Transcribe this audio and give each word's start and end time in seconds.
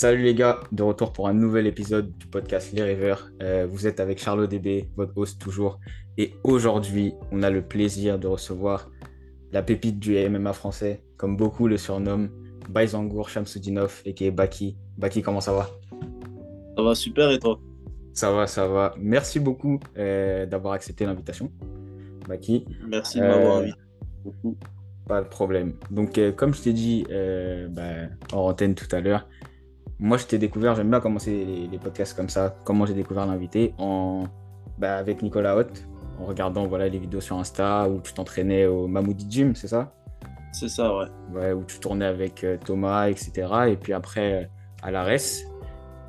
Salut 0.00 0.22
les 0.22 0.34
gars, 0.36 0.60
de 0.70 0.84
retour 0.84 1.12
pour 1.12 1.26
un 1.26 1.34
nouvel 1.34 1.66
épisode 1.66 2.16
du 2.18 2.26
podcast 2.28 2.72
Les 2.72 2.84
Rêveurs. 2.84 3.32
Euh, 3.42 3.66
vous 3.68 3.88
êtes 3.88 3.98
avec 3.98 4.20
Charlot 4.20 4.46
DB, 4.46 4.88
votre 4.94 5.18
host 5.18 5.40
toujours. 5.40 5.80
Et 6.16 6.34
aujourd'hui, 6.44 7.14
on 7.32 7.42
a 7.42 7.50
le 7.50 7.62
plaisir 7.62 8.16
de 8.16 8.28
recevoir 8.28 8.92
la 9.50 9.60
pépite 9.60 9.98
du 9.98 10.16
MMA 10.28 10.52
français, 10.52 11.02
comme 11.16 11.36
beaucoup 11.36 11.66
le 11.66 11.76
surnomment, 11.76 12.28
Baizangour 12.68 13.28
Shamsudinov 13.28 14.02
et 14.04 14.14
qui 14.14 14.26
est 14.26 14.30
Baki. 14.30 14.76
Baki, 14.98 15.20
comment 15.20 15.40
ça 15.40 15.52
va? 15.52 15.68
Ça 16.76 16.82
va 16.84 16.94
super 16.94 17.32
et 17.32 17.40
toi? 17.40 17.58
Ça 18.14 18.30
va, 18.30 18.46
ça 18.46 18.68
va. 18.68 18.94
Merci 19.00 19.40
beaucoup 19.40 19.80
euh, 19.96 20.46
d'avoir 20.46 20.74
accepté 20.74 21.06
l'invitation, 21.06 21.50
Baki. 22.28 22.66
Merci 22.86 23.18
de 23.18 23.24
m'avoir 23.24 23.56
euh, 23.56 23.62
invité. 23.62 23.78
Pas 25.08 25.22
de 25.22 25.28
problème. 25.28 25.72
Donc, 25.90 26.20
comme 26.36 26.54
je 26.54 26.62
t'ai 26.62 26.72
dit 26.72 27.04
bah, 27.70 27.82
en 28.32 28.42
antenne 28.50 28.76
tout 28.76 28.94
à 28.94 29.00
l'heure, 29.00 29.26
moi, 30.00 30.16
je 30.16 30.26
t'ai 30.26 30.38
découvert, 30.38 30.76
j'aime 30.76 30.90
bien 30.90 31.00
commencer 31.00 31.68
les, 31.70 31.78
podcasts 31.78 32.16
comme 32.16 32.28
ça. 32.28 32.54
Comment 32.64 32.86
j'ai 32.86 32.94
découvert 32.94 33.26
l'invité 33.26 33.74
en, 33.78 34.24
bah, 34.78 34.96
Avec 34.96 35.22
Nicolas 35.22 35.56
Hott, 35.56 35.88
en 36.20 36.24
regardant 36.24 36.66
voilà, 36.66 36.88
les 36.88 36.98
vidéos 36.98 37.20
sur 37.20 37.36
Insta 37.36 37.88
où 37.88 38.00
tu 38.00 38.12
t'entraînais 38.12 38.66
au 38.66 38.86
Mamoudi 38.86 39.26
Gym, 39.28 39.56
c'est 39.56 39.68
ça? 39.68 39.92
C'est 40.52 40.68
ça, 40.68 40.96
ouais. 40.96 41.06
Ouais, 41.34 41.52
où 41.52 41.64
tu 41.64 41.80
tournais 41.80 42.06
avec 42.06 42.44
euh, 42.44 42.56
Thomas, 42.64 43.08
etc. 43.08 43.48
Et 43.68 43.76
puis 43.76 43.92
après, 43.92 44.44
euh, 44.44 44.46
à 44.82 44.90
l'ARES. 44.90 45.44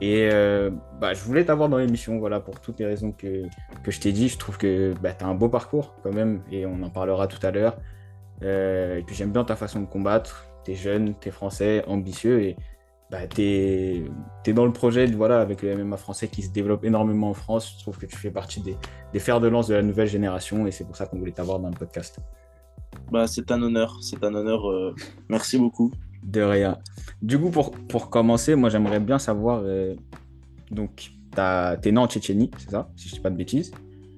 Et 0.02 0.30
euh, 0.32 0.70
bah, 1.02 1.14
je 1.14 1.22
voulais 1.24 1.44
t'avoir 1.44 1.68
dans 1.68 1.78
l'émission, 1.78 2.20
voilà, 2.20 2.40
pour 2.40 2.60
toutes 2.62 2.80
les 2.80 2.86
raisons 2.86 3.12
que, 3.12 3.44
que 3.84 3.92
je 3.92 4.00
t'ai 4.00 4.12
dit. 4.12 4.30
Je 4.30 4.38
trouve 4.38 4.58
que 4.58 4.94
bah, 5.02 5.14
tu 5.14 5.26
as 5.26 5.28
un 5.28 5.36
beau 5.36 5.50
parcours 5.50 5.96
quand 6.04 6.14
même, 6.14 6.42
et 6.52 6.66
on 6.66 6.82
en 6.84 6.90
parlera 6.90 7.28
tout 7.28 7.46
à 7.46 7.52
l'heure. 7.52 7.78
et 8.42 9.04
puis 9.06 9.16
j'aime 9.16 9.32
bien 9.32 9.44
ta 9.44 9.56
façon 9.56 9.82
de 9.82 9.88
combattre. 9.88 10.46
Tu 10.64 10.72
es 10.72 10.76
jeune, 10.76 11.16
tu 11.20 11.30
es 11.30 11.32
français, 11.32 11.84
ambitieux, 11.88 12.42
et 12.42 12.56
bah, 13.10 13.26
tu 13.28 13.42
es, 13.42 14.04
dans 14.54 14.66
le 14.66 14.74
projet 14.74 15.08
voilà, 15.08 15.42
avec 15.42 15.62
le 15.64 15.84
MMA 15.84 15.98
français 15.98 16.28
qui 16.28 16.44
se 16.44 16.52
développe 16.52 16.84
énormément 16.86 17.30
en 17.30 17.34
France. 17.34 17.76
Je 17.78 17.82
trouve 17.82 17.98
que 17.98 18.06
tu 18.06 18.16
fais 18.16 18.32
partie 18.32 18.62
des, 18.62 18.78
des 19.14 19.20
fers 19.20 19.40
de 19.40 19.48
lance 19.48 19.68
de 19.68 19.76
la 19.76 19.82
nouvelle 19.82 20.08
génération 20.08 20.68
et 20.68 20.72
c'est 20.72 20.86
pour 20.86 20.96
ça 20.96 21.06
qu'on 21.06 21.18
voulait 21.18 21.32
t'avoir 21.32 21.60
dans 21.60 21.70
le 21.70 21.76
podcast. 21.76 22.20
Bah, 23.12 23.26
c'est 23.28 23.52
un 23.52 23.62
honneur, 23.62 23.98
c'est 24.02 24.24
un 24.24 24.34
honneur. 24.34 24.70
Euh, 24.70 24.96
merci 25.28 25.58
beaucoup. 25.58 25.92
De 26.24 26.42
rien. 26.42 26.78
Du 27.22 27.40
coup, 27.40 27.50
pour, 27.50 27.72
pour 27.72 28.10
commencer, 28.10 28.56
moi 28.56 28.70
j'aimerais 28.70 29.00
bien 29.00 29.18
savoir. 29.18 29.62
Euh, 29.64 29.96
donc, 30.70 31.12
t'es 31.34 31.92
né 31.92 31.98
en 31.98 32.08
Tchétchénie, 32.08 32.52
c'est 32.58 32.72
ça 32.72 32.90
Si 32.96 33.10
je 33.10 33.16
dis 33.16 33.20
pas 33.20 33.30
de 33.30 33.38
bêtises? 33.38 33.72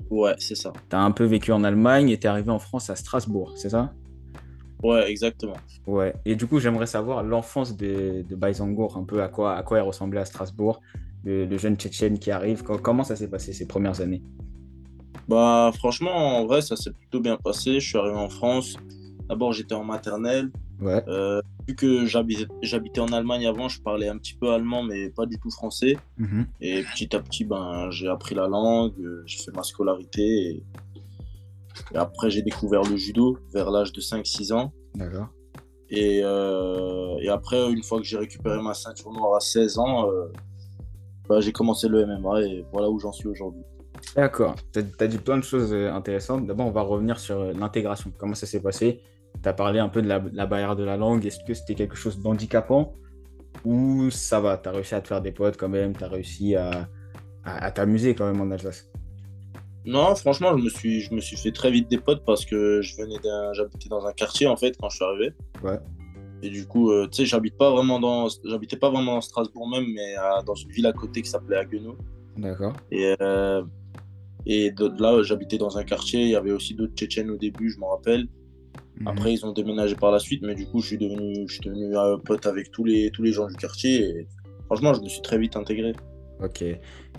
Ouais, 0.09 0.36
c'est 0.39 0.56
ça. 0.56 0.73
Tu 0.89 0.95
as 0.95 1.02
un 1.02 1.12
peu 1.12 1.23
vécu 1.23 1.53
en 1.53 1.64
Allemagne 1.64 2.09
et 2.09 2.19
tu 2.19 2.28
es 2.28 2.30
arrivé 2.30 2.52
en 2.52 2.59
France 2.59 2.89
à 2.89 2.95
Strasbourg, 2.97 3.53
c'est 3.56 3.69
ça? 3.69 3.94
Ouais, 4.83 5.09
exactement. 5.09 5.57
Ouais, 5.87 6.13
et 6.25 6.35
du 6.35 6.47
coup, 6.47 6.59
j'aimerais 6.59 6.87
savoir 6.87 7.23
l'enfance 7.23 7.75
de, 7.75 8.23
de 8.27 8.35
Baïzangour, 8.35 8.97
un 8.97 9.03
peu 9.03 9.21
à 9.21 9.27
quoi, 9.27 9.55
à 9.55 9.63
quoi 9.63 9.77
elle 9.77 9.83
ressemblait 9.83 10.21
à 10.21 10.25
Strasbourg, 10.25 10.81
le, 11.23 11.57
jeune 11.57 11.75
Tchétchène 11.75 12.17
qui 12.19 12.31
arrive. 12.31 12.63
Comment 12.63 13.03
ça 13.03 13.15
s'est 13.15 13.29
passé 13.29 13.53
ces 13.53 13.67
premières 13.67 14.01
années? 14.01 14.21
Bah, 15.27 15.71
franchement, 15.75 16.39
en 16.39 16.45
vrai, 16.45 16.61
ça 16.61 16.75
s'est 16.75 16.91
plutôt 16.91 17.19
bien 17.19 17.38
passé. 17.38 17.79
Je 17.79 17.88
suis 17.88 17.97
arrivé 17.97 18.15
en 18.15 18.29
France. 18.29 18.75
D'abord, 19.29 19.53
j'étais 19.53 19.75
en 19.75 19.83
maternelle. 19.83 20.51
Ouais. 20.81 21.03
Euh, 21.07 21.41
vu 21.67 21.75
que 21.75 22.05
j'habitais 22.05 22.99
en 22.99 23.13
Allemagne 23.13 23.45
avant, 23.45 23.69
je 23.69 23.79
parlais 23.81 24.07
un 24.07 24.17
petit 24.17 24.33
peu 24.33 24.51
allemand, 24.51 24.81
mais 24.81 25.09
pas 25.09 25.27
du 25.27 25.38
tout 25.38 25.51
français. 25.51 25.95
Mhm. 26.17 26.47
Et 26.59 26.83
petit 26.83 27.16
à 27.16 27.19
petit, 27.19 27.45
ben, 27.45 27.91
j'ai 27.91 28.07
appris 28.07 28.33
la 28.33 28.47
langue, 28.47 28.93
j'ai 29.25 29.43
fait 29.43 29.55
ma 29.55 29.63
scolarité. 29.63 30.23
Et 30.23 30.63
et 31.93 31.97
après, 31.97 32.29
j'ai 32.29 32.41
découvert 32.41 32.83
le 32.83 32.95
judo 32.95 33.37
vers 33.53 33.71
l'âge 33.71 33.91
de 33.91 34.01
5-6 34.01 34.53
ans. 34.53 34.73
D'accord. 34.95 35.29
Et, 35.89 36.21
euh, 36.23 37.17
et, 37.21 37.29
après, 37.29 37.69
une 37.69 37.83
fois 37.83 37.99
que 37.99 38.05
j'ai 38.05 38.17
récupéré 38.17 38.61
ma 38.61 38.73
ceinture 38.73 39.11
noire 39.11 39.35
à 39.35 39.39
16 39.41 39.77
ans, 39.77 40.09
euh, 40.09 40.27
bah, 41.28 41.41
j'ai 41.41 41.51
commencé 41.51 41.89
le 41.89 42.06
MMA 42.06 42.41
et 42.44 42.66
voilà 42.72 42.89
où 42.89 42.97
j'en 42.97 43.11
suis 43.11 43.28
aujourd'hui. 43.28 43.63
D'accord. 44.16 44.56
Tu 44.72 44.79
as, 44.79 45.07
dit 45.07 45.17
plein 45.17 45.38
de 45.38 45.44
choses 45.44 45.73
euh, 45.73 45.91
intéressantes. 45.91 46.47
D'abord, 46.47 46.67
on 46.67 46.72
va 46.72 46.81
revenir 46.81 47.19
sur 47.19 47.44
l'intégration. 47.53 48.11
Comment 48.17 48.35
ça 48.35 48.45
s'est 48.45 48.61
passé? 48.61 49.01
Tu 49.44 49.50
as 49.50 49.53
parlé 49.53 49.79
un 49.79 49.89
peu 49.89 50.01
de 50.01 50.07
la, 50.07 50.45
barrière 50.45 50.77
de 50.77 50.83
la 50.83 50.95
langue. 50.95 51.25
Est-ce 51.25 51.44
que 51.45 51.53
c'était 51.53 51.75
quelque 51.75 51.95
chose 51.95 52.19
d'handicapant? 52.19 52.94
Ou 53.66 54.09
ça 54.11 54.39
va? 54.39 54.57
Tu 54.57 54.69
as 54.69 54.72
réussi 54.72 54.95
à 54.95 55.01
te 55.01 55.09
faire 55.09 55.22
des 55.22 55.33
potes 55.33 55.57
quand 55.57 55.69
même? 55.69 55.95
Tu 55.95 56.03
as 56.06 56.07
réussi 56.07 56.56
à, 56.56 56.88
à, 57.44 57.66
à 57.66 57.72
t'amuser 57.72 58.16
quand 58.16 58.25
même 58.25 58.39
en 58.39 58.50
Alsace? 58.50 58.89
Non, 59.86 60.16
franchement, 60.16 60.58
je 60.58 60.64
me 60.64 60.69
suis, 60.69 61.02
je 61.02 61.14
me 61.14 61.19
suis 61.19 61.38
fait 61.38 61.52
très 61.52 61.72
vite 61.72 61.90
des 61.90 61.97
potes 61.97 62.24
parce 62.25 62.46
que 62.46 62.81
je 62.81 62.96
venais 62.96 63.19
d'un, 63.24 63.53
j'habitais 63.53 63.90
dans 63.90 64.06
un 64.06 64.14
quartier 64.14 64.47
en 64.47 64.56
fait 64.56 64.78
quand 64.80 64.90
je 64.90 64.97
suis 64.97 65.06
arrivé. 65.06 65.34
Ouais. 65.64 65.80
Et 66.44 66.50
du 66.50 66.66
coup, 66.66 66.92
euh, 66.92 67.08
tu 67.08 67.18
sais, 67.18 67.25
j'habite 67.25 67.58
pas 67.58 67.72
vraiment 67.72 68.00
dans, 68.00 68.28
j'habitais 68.46 68.78
pas 68.78 68.90
vraiment 68.90 69.16
dans 69.16 69.22
Strasbourg 69.22 69.69
même, 69.69 69.86
mais 69.94 70.16
dans 70.46 70.56
une 70.56 70.72
ville 70.72 70.88
à 70.88 70.94
côté 70.94 71.22
qui 71.22 71.30
s'appelait 71.30 71.58
Haguenau. 71.58 71.97
D'accord. 72.38 72.74
Et 72.92 73.16
euh, 73.22 73.64
et 74.46 74.72
de, 74.72 74.92
là, 75.00 75.22
j'habitais 75.24 75.58
dans 75.58 75.78
un 75.78 75.84
quartier. 75.84 76.22
Il 76.22 76.30
y 76.30 76.36
avait 76.36 76.52
aussi 76.52 76.74
d'autres 76.74 76.94
Tchétchènes 76.94 77.30
au 77.30 77.38
début, 77.38 77.69
je 77.69 77.80
m'en 77.80 77.90
rappelle. 77.90 78.28
Mhm. 79.00 79.08
Après, 79.08 79.34
ils 79.34 79.46
ont 79.46 79.52
déménagé 79.52 79.96
par 79.96 80.12
la 80.12 80.19
suite, 80.19 80.42
mais 80.44 80.56
du 80.56 80.66
coup, 80.66 80.81
je 80.81 80.88
suis 80.88 80.98
devenu, 80.98 81.46
je 81.48 81.53
suis 81.53 81.63
devenu 81.63 81.96
un 81.96 82.18
pote 82.18 82.46
avec 82.46 82.72
tous 82.72 82.84
les, 82.84 83.12
tous 83.12 83.24
les 83.24 83.31
gens 83.31 83.48
du 83.48 83.56
quartier. 83.56 84.03
Et 84.03 84.28
franchement, 84.66 84.94
je 84.94 85.02
me 85.02 85.09
suis 85.09 85.22
très 85.22 85.38
vite 85.38 85.56
intégré. 85.56 85.94
Ok. 86.44 86.63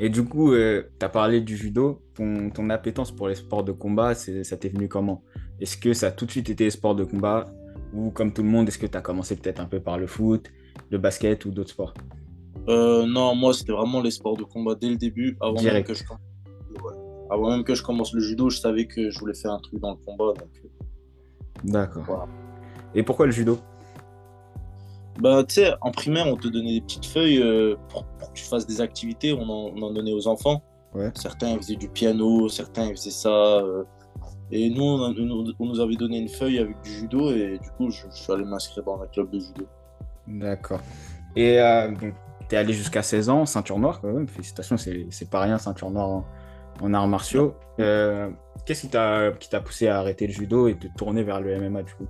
Et 0.01 0.09
du 0.09 0.25
coup, 0.25 0.53
euh, 0.53 0.83
tu 0.99 1.05
as 1.05 1.09
parlé 1.09 1.41
du 1.41 1.57
judo. 1.57 2.03
Ton, 2.15 2.51
ton, 2.51 2.71
appétence 2.71 3.13
pour 3.13 3.29
les 3.29 3.37
sports 3.37 3.63
de 3.65 3.73
combat, 3.73 4.15
ça 4.15 4.57
t'est 4.57 4.69
venu 4.69 4.89
comment? 4.89 5.23
Est-ce 5.61 5.77
que 5.77 5.93
ça 5.93 6.09
a 6.09 6.11
tout 6.11 6.27
de 6.27 6.31
suite 6.31 6.51
été 6.51 6.65
les 6.65 6.71
sports 6.71 6.97
de 6.97 7.05
combat? 7.05 7.53
Ou 7.95 8.11
comme 8.11 8.33
tout 8.33 8.43
le 8.43 8.49
monde, 8.49 8.69
est-ce 8.69 8.79
que 8.79 8.87
tu 8.87 8.97
as 8.97 9.01
commencé 9.01 9.37
peut-être 9.37 9.61
un 9.61 9.67
peu 9.67 9.79
par 9.79 9.99
le 9.99 10.07
foot, 10.07 10.51
le 10.91 10.99
basket 10.99 11.45
ou 11.45 11.51
d'autres 11.51 11.71
sports? 11.71 11.95
Euh, 12.69 13.07
Non, 13.07 13.35
moi, 13.35 13.53
c'était 13.55 13.73
vraiment 13.73 14.01
les 14.01 14.11
sports 14.11 14.37
de 14.37 14.45
combat 14.45 14.75
dès 14.75 14.89
le 14.89 14.97
début. 14.97 15.37
Avant 15.41 15.63
même, 15.63 15.85
que 15.85 15.95
je... 15.95 16.03
avant 17.31 17.51
même 17.51 17.65
que 17.65 17.75
je 17.75 17.83
commence 17.83 18.13
le 18.13 18.21
judo, 18.21 18.51
je 18.51 18.59
savais 18.59 18.87
que 18.87 19.11
je 19.11 19.19
voulais 19.21 19.35
faire 19.35 19.53
un 19.53 19.61
truc 19.61 19.79
dans 19.81 19.91
le 19.91 20.05
combat. 20.05 20.33
Euh, 20.41 20.69
D'accord. 21.65 22.29
Et 22.95 23.03
pourquoi 23.03 23.27
le 23.27 23.33
judo? 23.33 23.59
Bah, 25.21 25.45
tu 25.47 25.57
sais, 25.57 25.75
en 25.81 25.91
primaire, 25.91 26.27
on 26.27 26.37
te 26.37 26.49
donnait 26.49 26.75
des 26.75 26.81
petites 26.81 27.07
feuilles 27.07 27.43
euh, 27.43 27.77
pour, 27.89 28.05
que 28.05 28.33
tu 28.35 28.45
fasses 28.45 28.67
des 28.67 28.81
activités. 28.81 29.33
On 29.33 29.49
en, 29.49 29.93
donnait 29.93 30.13
aux 30.13 30.27
enfants. 30.27 30.63
Certains 31.15 31.57
faisaient 31.57 31.77
du 31.77 31.89
piano, 31.89 32.49
certains 32.49 32.91
faisaient 32.91 33.11
ça. 33.11 33.31
Euh, 33.31 33.85
et 34.51 34.69
nous 34.69 34.83
on, 34.85 35.65
nous 35.65 35.81
avait 35.81 35.97
donné 35.97 36.19
une 36.19 36.29
feuille 36.29 36.59
avec 36.59 36.81
du 36.83 36.91
judo. 36.91 37.31
Et 37.33 37.59
du 37.59 37.71
coup, 37.71 37.91
je, 37.91 38.07
suis 38.11 38.33
allé 38.33 38.45
m'inscrire 38.45 38.85
dans 38.85 39.01
un 39.01 39.07
club 39.07 39.31
de 39.31 39.39
judo. 39.39 39.67
D'accord. 40.27 40.81
Et 41.37 41.61
euh, 41.61 41.89
donc, 41.89 42.15
tu 42.49 42.55
es 42.55 42.59
allé 42.59 42.73
jusqu'à 42.73 43.03
16 43.03 43.29
ans, 43.29 43.47
ceinture 43.47 43.79
noire 43.79 44.01
quand 44.01 44.13
même. 44.13 44.29
Félicitations, 44.29 44.77
c'est 44.77 45.31
pas 45.31 45.41
rien, 45.41 45.59
ceinture 45.59 45.91
noire 45.91 46.25
en, 46.81 46.95
arts 46.95 47.09
martiaux. 47.09 47.55
Qu'est-ce 47.77 48.83
qui 48.83 49.49
t'a 49.49 49.61
poussé 49.61 49.89
à 49.89 49.99
arrêter 49.99 50.27
le 50.27 50.33
judo 50.33 50.69
et 50.69 50.77
te 50.77 50.87
tourner 50.97 51.23
vers 51.23 51.41
le 51.41 51.59
MMA 51.59 51.83
du 51.83 51.95
coup? 51.95 52.07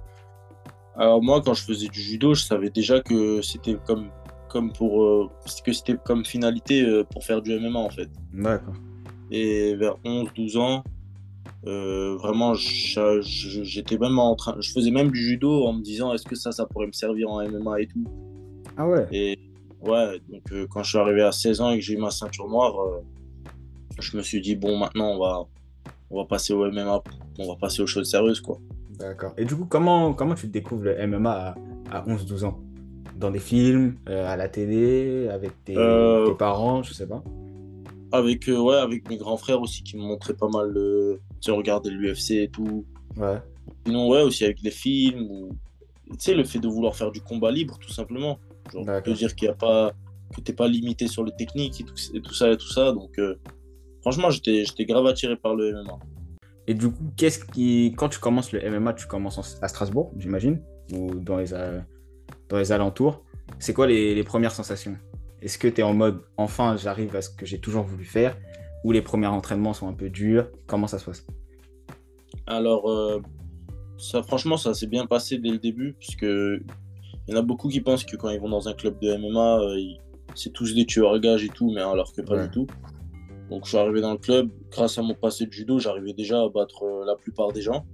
Alors 0.96 1.22
moi, 1.22 1.40
quand 1.40 1.54
je 1.54 1.62
faisais 1.62 1.88
du 1.88 2.00
judo, 2.00 2.34
je 2.34 2.44
savais 2.44 2.70
déjà 2.70 3.00
que 3.00 3.40
c'était 3.40 3.76
comme, 3.86 4.10
comme 4.48 4.72
pour 4.72 5.02
euh, 5.02 5.30
que 5.64 5.72
c'était 5.72 5.96
comme 5.96 6.24
finalité 6.24 6.82
euh, 6.82 7.04
pour 7.04 7.24
faire 7.24 7.40
du 7.40 7.58
MMA 7.58 7.78
en 7.78 7.90
fait. 7.90 8.10
D'accord. 8.32 8.74
Et 9.30 9.74
vers 9.76 9.96
11-12 10.04 10.58
ans, 10.58 10.84
euh, 11.66 12.16
vraiment, 12.16 12.52
j'étais 12.54 13.96
même 13.96 14.18
en 14.18 14.34
train, 14.34 14.56
je 14.60 14.70
faisais 14.70 14.90
même 14.90 15.10
du 15.10 15.22
judo 15.22 15.64
en 15.64 15.72
me 15.72 15.82
disant 15.82 16.12
est-ce 16.12 16.24
que 16.24 16.34
ça, 16.34 16.52
ça 16.52 16.66
pourrait 16.66 16.88
me 16.88 16.92
servir 16.92 17.30
en 17.30 17.42
MMA 17.48 17.80
et 17.80 17.86
tout. 17.86 18.04
Ah 18.76 18.86
ouais. 18.86 19.06
Et 19.10 19.38
ouais, 19.80 20.20
donc 20.28 20.68
quand 20.68 20.82
je 20.82 20.90
suis 20.90 20.98
arrivé 20.98 21.22
à 21.22 21.32
16 21.32 21.60
ans 21.62 21.70
et 21.70 21.78
que 21.78 21.84
j'ai 21.84 21.94
eu 21.94 21.98
ma 21.98 22.10
ceinture 22.10 22.48
noire, 22.48 22.74
je 23.98 24.16
me 24.16 24.22
suis 24.22 24.42
dit 24.42 24.56
bon, 24.56 24.76
maintenant 24.76 25.12
on 25.12 25.18
va, 25.18 25.46
on 26.10 26.18
va 26.18 26.26
passer 26.26 26.52
au 26.52 26.70
MMA, 26.70 27.02
on 27.38 27.48
va 27.48 27.56
passer 27.56 27.80
aux 27.80 27.86
choses 27.86 28.10
sérieuses 28.10 28.40
quoi. 28.42 28.58
D'accord. 28.98 29.32
Et 29.36 29.44
du 29.44 29.56
coup, 29.56 29.64
comment, 29.64 30.12
comment 30.12 30.34
tu 30.34 30.46
découvres 30.46 30.84
le 30.84 31.06
MMA 31.06 31.54
à, 31.90 32.04
11-12 32.06 32.44
ans? 32.44 32.60
Dans 33.16 33.30
des 33.30 33.38
films, 33.38 33.96
euh, 34.08 34.26
à 34.26 34.36
la 34.36 34.48
télé, 34.48 35.28
avec 35.28 35.64
tes, 35.64 35.76
euh, 35.76 36.26
tes, 36.26 36.34
parents, 36.34 36.82
je 36.82 36.92
sais 36.92 37.06
pas? 37.06 37.22
Avec, 38.10 38.48
euh, 38.48 38.58
ouais, 38.58 38.76
avec 38.76 39.08
mes 39.08 39.16
grands 39.16 39.36
frères 39.36 39.60
aussi 39.60 39.82
qui 39.82 39.96
me 39.96 40.02
montraient 40.02 40.34
pas 40.34 40.48
mal 40.48 40.74
de. 40.74 41.20
Tu 41.40 41.46
sais, 41.46 41.50
regarder 41.52 41.90
l'UFC 41.90 42.32
et 42.32 42.48
tout. 42.48 42.84
Ouais. 43.16 43.38
Sinon, 43.86 44.08
ouais, 44.08 44.22
aussi 44.22 44.44
avec 44.44 44.62
des 44.62 44.70
films. 44.70 45.30
Ou... 45.30 45.50
Tu 46.10 46.16
sais, 46.18 46.34
le 46.34 46.44
fait 46.44 46.58
de 46.58 46.68
vouloir 46.68 46.96
faire 46.96 47.12
du 47.12 47.20
combat 47.20 47.50
libre, 47.50 47.78
tout 47.78 47.92
simplement. 47.92 48.38
Genre, 48.72 48.84
de 48.84 49.12
dire 49.12 49.34
qu'il 49.34 49.48
y 49.48 49.50
a 49.50 49.54
pas. 49.54 49.92
que 50.34 50.40
t'es 50.40 50.52
pas 50.52 50.68
limité 50.68 51.06
sur 51.06 51.22
le 51.22 51.30
technique 51.30 51.80
et 51.80 51.84
tout, 51.84 51.94
et 52.14 52.20
tout 52.20 52.34
ça 52.34 52.50
et 52.50 52.56
tout 52.56 52.70
ça. 52.70 52.92
Donc, 52.92 53.20
franchement, 54.00 54.30
j'étais 54.30 54.84
grave 54.84 55.06
attiré 55.06 55.36
par 55.36 55.54
le 55.54 55.72
MMA. 55.72 55.98
Et 56.66 56.74
du 56.74 56.90
coup, 56.90 57.12
qu'est-ce 57.16 57.44
qui, 57.44 57.94
quand 57.96 58.08
tu 58.08 58.18
commences 58.18 58.52
le 58.52 58.60
MMA, 58.70 58.94
tu 58.94 59.06
commences 59.06 59.58
à 59.62 59.68
Strasbourg, 59.68 60.12
j'imagine, 60.16 60.62
ou 60.92 61.14
dans 61.14 61.36
les, 61.36 61.52
euh, 61.52 61.80
dans 62.48 62.58
les 62.58 62.72
alentours. 62.72 63.24
C'est 63.58 63.72
quoi 63.72 63.86
les, 63.86 64.22
premières 64.24 64.52
sensations? 64.52 64.96
Est-ce 65.40 65.58
que 65.58 65.68
tu 65.68 65.80
es 65.80 65.84
en 65.84 65.94
mode 65.94 66.22
enfin 66.36 66.76
j'arrive 66.76 67.16
à 67.16 67.22
ce 67.22 67.30
que 67.30 67.44
j'ai 67.44 67.58
toujours 67.58 67.82
voulu 67.82 68.04
faire 68.04 68.36
Ou 68.84 68.92
les 68.92 69.02
premiers 69.02 69.26
entraînements 69.26 69.72
sont 69.72 69.88
un 69.88 69.92
peu 69.92 70.08
durs? 70.08 70.48
Comment 70.66 70.86
ça 70.86 70.98
se 70.98 71.06
passe? 71.06 71.26
Alors, 72.46 72.88
euh, 72.88 73.20
ça, 73.98 74.22
franchement, 74.22 74.56
ça 74.56 74.72
s'est 74.74 74.86
bien 74.86 75.06
passé 75.06 75.38
dès 75.38 75.50
le 75.50 75.58
début, 75.58 75.94
puisque 75.98 76.22
il 76.22 76.62
y 77.28 77.34
en 77.34 77.38
a 77.38 77.42
beaucoup 77.42 77.68
qui 77.68 77.80
pensent 77.80 78.04
que 78.04 78.16
quand 78.16 78.30
ils 78.30 78.40
vont 78.40 78.48
dans 78.48 78.68
un 78.68 78.74
club 78.74 78.98
de 79.00 79.16
MMA, 79.16 79.60
euh, 79.60 79.76
c'est 80.34 80.52
tous 80.52 80.74
des 80.74 80.86
tueurs 80.86 81.12
à 81.12 81.18
gages 81.18 81.44
et 81.44 81.48
tout, 81.48 81.72
mais 81.72 81.80
alors 81.80 82.12
que 82.12 82.20
pas 82.22 82.46
du 82.46 82.50
tout. 82.50 82.66
Donc 83.52 83.64
je 83.64 83.68
suis 83.68 83.76
arrivé 83.76 84.00
dans 84.00 84.12
le 84.12 84.18
club, 84.18 84.48
grâce 84.70 84.96
à 84.96 85.02
mon 85.02 85.12
passé 85.12 85.44
de 85.44 85.52
judo, 85.52 85.78
j'arrivais 85.78 86.14
déjà 86.14 86.40
à 86.40 86.48
battre 86.48 86.84
euh, 86.84 87.04
la 87.04 87.16
plupart 87.16 87.52
des 87.52 87.60
gens. 87.60 87.84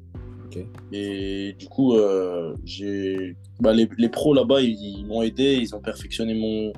Et 0.92 1.52
du 1.58 1.66
coup, 1.66 1.94
euh, 1.94 2.54
j'ai 2.64 3.36
bah, 3.58 3.72
les, 3.72 4.08
pros 4.08 4.34
là-bas, 4.34 4.60
ils, 4.60 5.04
m'ont 5.04 5.22
aidé, 5.22 5.58
ils 5.60 5.74
ont 5.74 5.80
perfectionné 5.80 6.34
mon, 6.34 6.72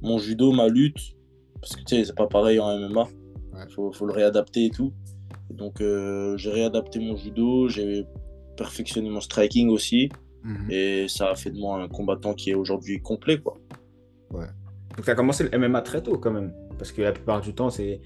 mon 0.00 0.18
judo, 0.18 0.52
ma 0.52 0.68
lutte. 0.68 1.16
Parce 1.60 1.74
que 1.74 1.82
tu 1.82 1.96
sais, 1.96 2.04
c'est 2.04 2.14
pas 2.14 2.28
pareil 2.28 2.60
en 2.60 2.78
MMA. 2.78 3.08
Il 3.68 3.72
faut, 3.72 4.06
le 4.06 4.12
réadapter 4.12 4.66
et 4.66 4.70
tout. 4.70 4.92
donc 5.50 5.80
euh, 5.80 6.36
j'ai 6.36 6.50
réadapté 6.50 7.00
mon 7.00 7.16
judo, 7.16 7.68
j'ai 7.68 8.06
perfectionné 8.56 9.10
mon 9.10 9.20
striking 9.20 9.70
aussi. 9.70 10.08
Mhm. 10.44 10.70
Et 10.70 11.08
ça 11.08 11.30
a 11.30 11.34
fait 11.34 11.50
de 11.50 11.58
moi 11.58 11.82
un 11.82 11.88
combattant 11.88 12.34
qui 12.34 12.50
est 12.50 12.54
aujourd'hui 12.54 13.00
complet. 13.00 13.38
Quoi. 13.38 13.58
Ouais. 14.30 14.46
Donc 14.96 15.04
tu 15.04 15.10
as 15.10 15.16
commencé 15.16 15.48
le 15.48 15.58
MMA 15.58 15.82
très 15.82 16.00
tôt 16.00 16.16
quand 16.16 16.30
même. 16.30 16.52
Parce 16.78 16.92
que 16.92 17.02
la 17.02 17.12
plupart 17.12 17.40
du 17.40 17.54
temps, 17.54 17.70
c'est 17.70 18.00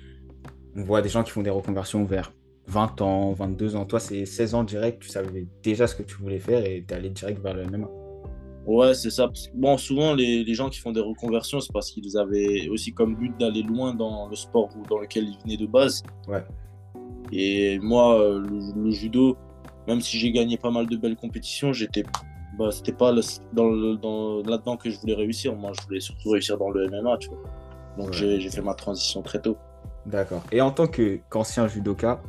on 0.76 0.82
voit 0.82 1.02
des 1.02 1.08
gens 1.08 1.22
qui 1.22 1.30
font 1.30 1.42
des 1.42 1.50
reconversions 1.50 2.04
vers 2.04 2.32
20 2.66 3.00
ans, 3.00 3.32
22 3.32 3.76
ans. 3.76 3.84
Toi, 3.84 3.98
c'est 3.98 4.26
16 4.26 4.54
ans 4.54 4.64
direct, 4.64 5.02
tu 5.02 5.08
savais 5.08 5.46
déjà 5.62 5.86
ce 5.86 5.94
que 5.94 6.02
tu 6.02 6.16
voulais 6.16 6.38
faire 6.38 6.64
et 6.64 6.84
tu 6.86 6.94
es 6.94 6.96
allé 6.96 7.10
direct 7.10 7.42
vers 7.42 7.54
le 7.54 7.64
MMA. 7.66 7.88
Ouais, 8.66 8.92
c'est 8.92 9.10
ça. 9.10 9.30
Bon, 9.54 9.78
souvent, 9.78 10.14
les, 10.14 10.44
les, 10.44 10.54
gens 10.54 10.68
qui 10.68 10.78
font 10.78 10.92
des 10.92 11.00
reconversions, 11.00 11.58
c'est 11.60 11.72
parce 11.72 11.90
qu'ils 11.90 12.18
avaient 12.18 12.68
aussi 12.68 12.92
comme 12.92 13.16
but 13.16 13.32
d'aller 13.40 13.62
loin 13.62 13.94
dans 13.94 14.28
le 14.28 14.36
sport 14.36 14.68
dans 14.90 14.98
lequel 14.98 15.24
ils 15.24 15.38
venaient 15.42 15.56
de 15.56 15.66
base. 15.66 16.02
Ouais. 16.28 16.44
Et 17.32 17.78
moi, 17.78 18.20
euh, 18.20 18.46
le, 18.76 18.90
judo, 18.90 19.38
même 19.86 20.02
si 20.02 20.18
j'ai 20.18 20.32
gagné 20.32 20.58
pas 20.58 20.70
mal 20.70 20.86
de 20.86 20.96
belles 20.96 21.16
compétitions, 21.16 21.72
j'étais 21.72 22.02
bah, 22.58 22.70
c'était 22.70 22.92
pas 22.92 23.14
dans, 23.52 23.94
dans 23.94 24.42
là-dedans 24.42 24.76
que 24.76 24.90
je 24.90 24.98
voulais 24.98 25.14
réussir. 25.14 25.54
Moi, 25.54 25.72
je 25.78 25.86
voulais 25.86 26.00
surtout 26.00 26.30
réussir 26.30 26.58
dans 26.58 26.70
le 26.70 26.88
MMA, 26.88 27.16
tu 27.18 27.28
vois. 27.28 27.42
Donc, 27.98 28.12
j'ai 28.12 28.48
fait 28.50 28.62
ma 28.62 28.74
transition 28.74 29.22
très 29.22 29.40
tôt. 29.40 29.58
D'accord. 30.06 30.42
Et 30.52 30.60
en 30.60 30.70
tant 30.70 30.86
qu'ancien 30.86 31.68
judoka, 31.68 32.22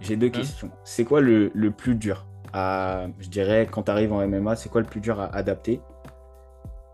j'ai 0.00 0.16
deux 0.16 0.28
hein 0.28 0.30
questions. 0.30 0.70
C'est 0.84 1.04
quoi 1.04 1.20
le, 1.20 1.50
le, 1.54 1.70
plus 1.70 1.94
dur 1.94 2.24
à, 2.52 3.06
je 3.18 3.28
dirais, 3.28 3.68
quand 3.70 3.82
tu 3.82 3.90
arrives 3.90 4.12
en 4.12 4.26
MMA, 4.26 4.56
c'est 4.56 4.68
quoi 4.68 4.80
le 4.80 4.86
plus 4.86 5.00
dur 5.00 5.20
à 5.20 5.26
adapter? 5.34 5.80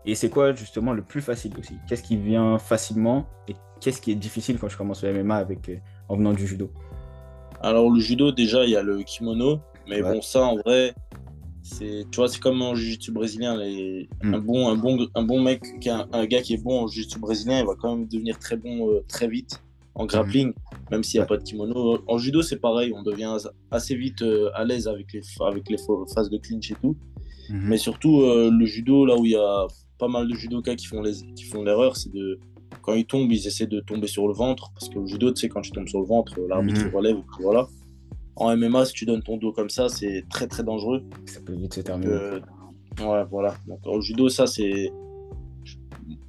Et 0.05 0.15
c'est 0.15 0.29
quoi 0.29 0.53
justement 0.53 0.93
le 0.93 1.01
plus 1.01 1.21
facile 1.21 1.53
aussi? 1.57 1.77
Qu'est-ce 1.87 2.03
qui 2.03 2.17
vient 2.17 2.59
facilement 2.59 3.25
et 3.47 3.55
qu'est-ce 3.79 4.01
qui 4.01 4.11
est 4.11 4.15
difficile 4.15 4.59
quand 4.59 4.69
je 4.69 4.77
commence 4.77 5.03
le 5.03 5.23
MMA 5.23 5.35
avec, 5.35 5.69
euh, 5.69 5.77
en 6.09 6.17
venant 6.17 6.33
du 6.33 6.45
judo? 6.45 6.71
Alors 7.61 7.89
le 7.89 7.99
judo, 7.99 8.31
déjà, 8.31 8.65
il 8.65 8.71
y 8.71 8.75
a 8.75 8.83
le 8.83 9.01
kimono. 9.03 9.59
Mais 9.87 10.01
bon, 10.01 10.21
ça, 10.21 10.41
en 10.41 10.57
vrai, 10.57 10.93
c'est 11.65 12.05
tu 12.11 12.17
vois, 12.17 12.27
c'est 12.27 12.39
comme 12.39 12.61
en 12.61 12.75
jiu-jitsu 12.75 13.11
brésilien. 13.11 13.57
Les, 13.57 14.07
hmm. 14.21 14.35
un, 14.35 14.39
bon, 14.39 14.69
un, 14.69 14.75
bon, 14.75 15.07
un 15.15 15.23
bon 15.23 15.41
mec, 15.41 15.63
un, 15.87 16.07
un 16.11 16.25
gars 16.27 16.41
qui 16.41 16.53
est 16.53 16.63
bon 16.63 16.83
en 16.83 16.87
jiu-jitsu 16.87 17.17
brésilien, 17.19 17.59
il 17.59 17.65
va 17.65 17.73
quand 17.73 17.95
même 17.95 18.07
devenir 18.07 18.37
très 18.37 18.55
bon 18.55 18.91
euh, 18.91 19.03
très 19.07 19.27
vite 19.27 19.63
en 19.95 20.05
grappling, 20.05 20.53
même 20.91 21.03
s'il 21.03 21.19
n'y 21.19 21.23
a 21.23 21.25
pas 21.25 21.37
de 21.37 21.43
kimono. 21.43 21.99
En 22.07 22.17
judo, 22.17 22.41
c'est 22.41 22.57
pareil, 22.57 22.93
on 22.93 23.01
devient 23.01 23.35
assez 23.71 23.95
vite 23.95 24.21
euh, 24.21 24.51
à 24.53 24.63
l'aise 24.63 24.87
avec 24.87 25.11
les, 25.13 25.21
avec 25.41 25.69
les 25.69 25.77
phases 26.13 26.29
de 26.29 26.37
clinch 26.37 26.69
et 26.69 26.75
tout. 26.75 26.95
Mhm. 27.49 27.61
Mais 27.69 27.77
surtout, 27.77 28.21
euh, 28.21 28.51
le 28.51 28.65
judo, 28.65 29.05
là 29.05 29.15
où 29.17 29.25
il 29.25 29.31
y 29.31 29.35
a 29.35 29.67
pas 29.97 30.07
mal 30.07 30.27
de 30.27 30.35
judokas 30.35 30.75
qui 30.75 30.85
font 30.85 31.63
l'erreur, 31.63 31.97
c'est 31.97 32.11
de 32.11 32.39
quand 32.81 32.93
ils 32.93 33.05
tombent, 33.05 33.31
ils 33.31 33.47
essaient 33.47 33.67
de 33.67 33.79
tomber 33.79 34.07
sur 34.07 34.27
le 34.27 34.33
ventre. 34.33 34.71
Parce 34.75 34.89
que 34.89 34.99
le 34.99 35.07
judo, 35.07 35.31
tu 35.31 35.41
sais, 35.41 35.49
quand 35.49 35.61
tu 35.61 35.71
tombes 35.71 35.87
sur 35.87 36.01
le 36.01 36.05
ventre, 36.05 36.39
l'arbitre 36.47 36.85
relève, 36.93 37.17
voilà. 37.39 37.67
En 38.35 38.55
MMA, 38.55 38.85
si 38.85 38.93
tu 38.93 39.05
donnes 39.05 39.23
ton 39.23 39.37
dos 39.37 39.51
comme 39.51 39.69
ça, 39.69 39.87
c'est 39.87 40.25
très 40.29 40.47
très 40.47 40.63
dangereux. 40.63 41.03
Ça 41.25 41.39
peut 41.39 41.53
vite 41.53 41.73
se 41.73 41.81
terminer. 41.81 42.11
Euh, 42.11 42.39
ouais, 42.99 43.23
voilà. 43.29 43.55
Donc, 43.67 43.79
au 43.85 44.01
judo, 44.01 44.27
ça, 44.29 44.45
c'est 44.45 44.91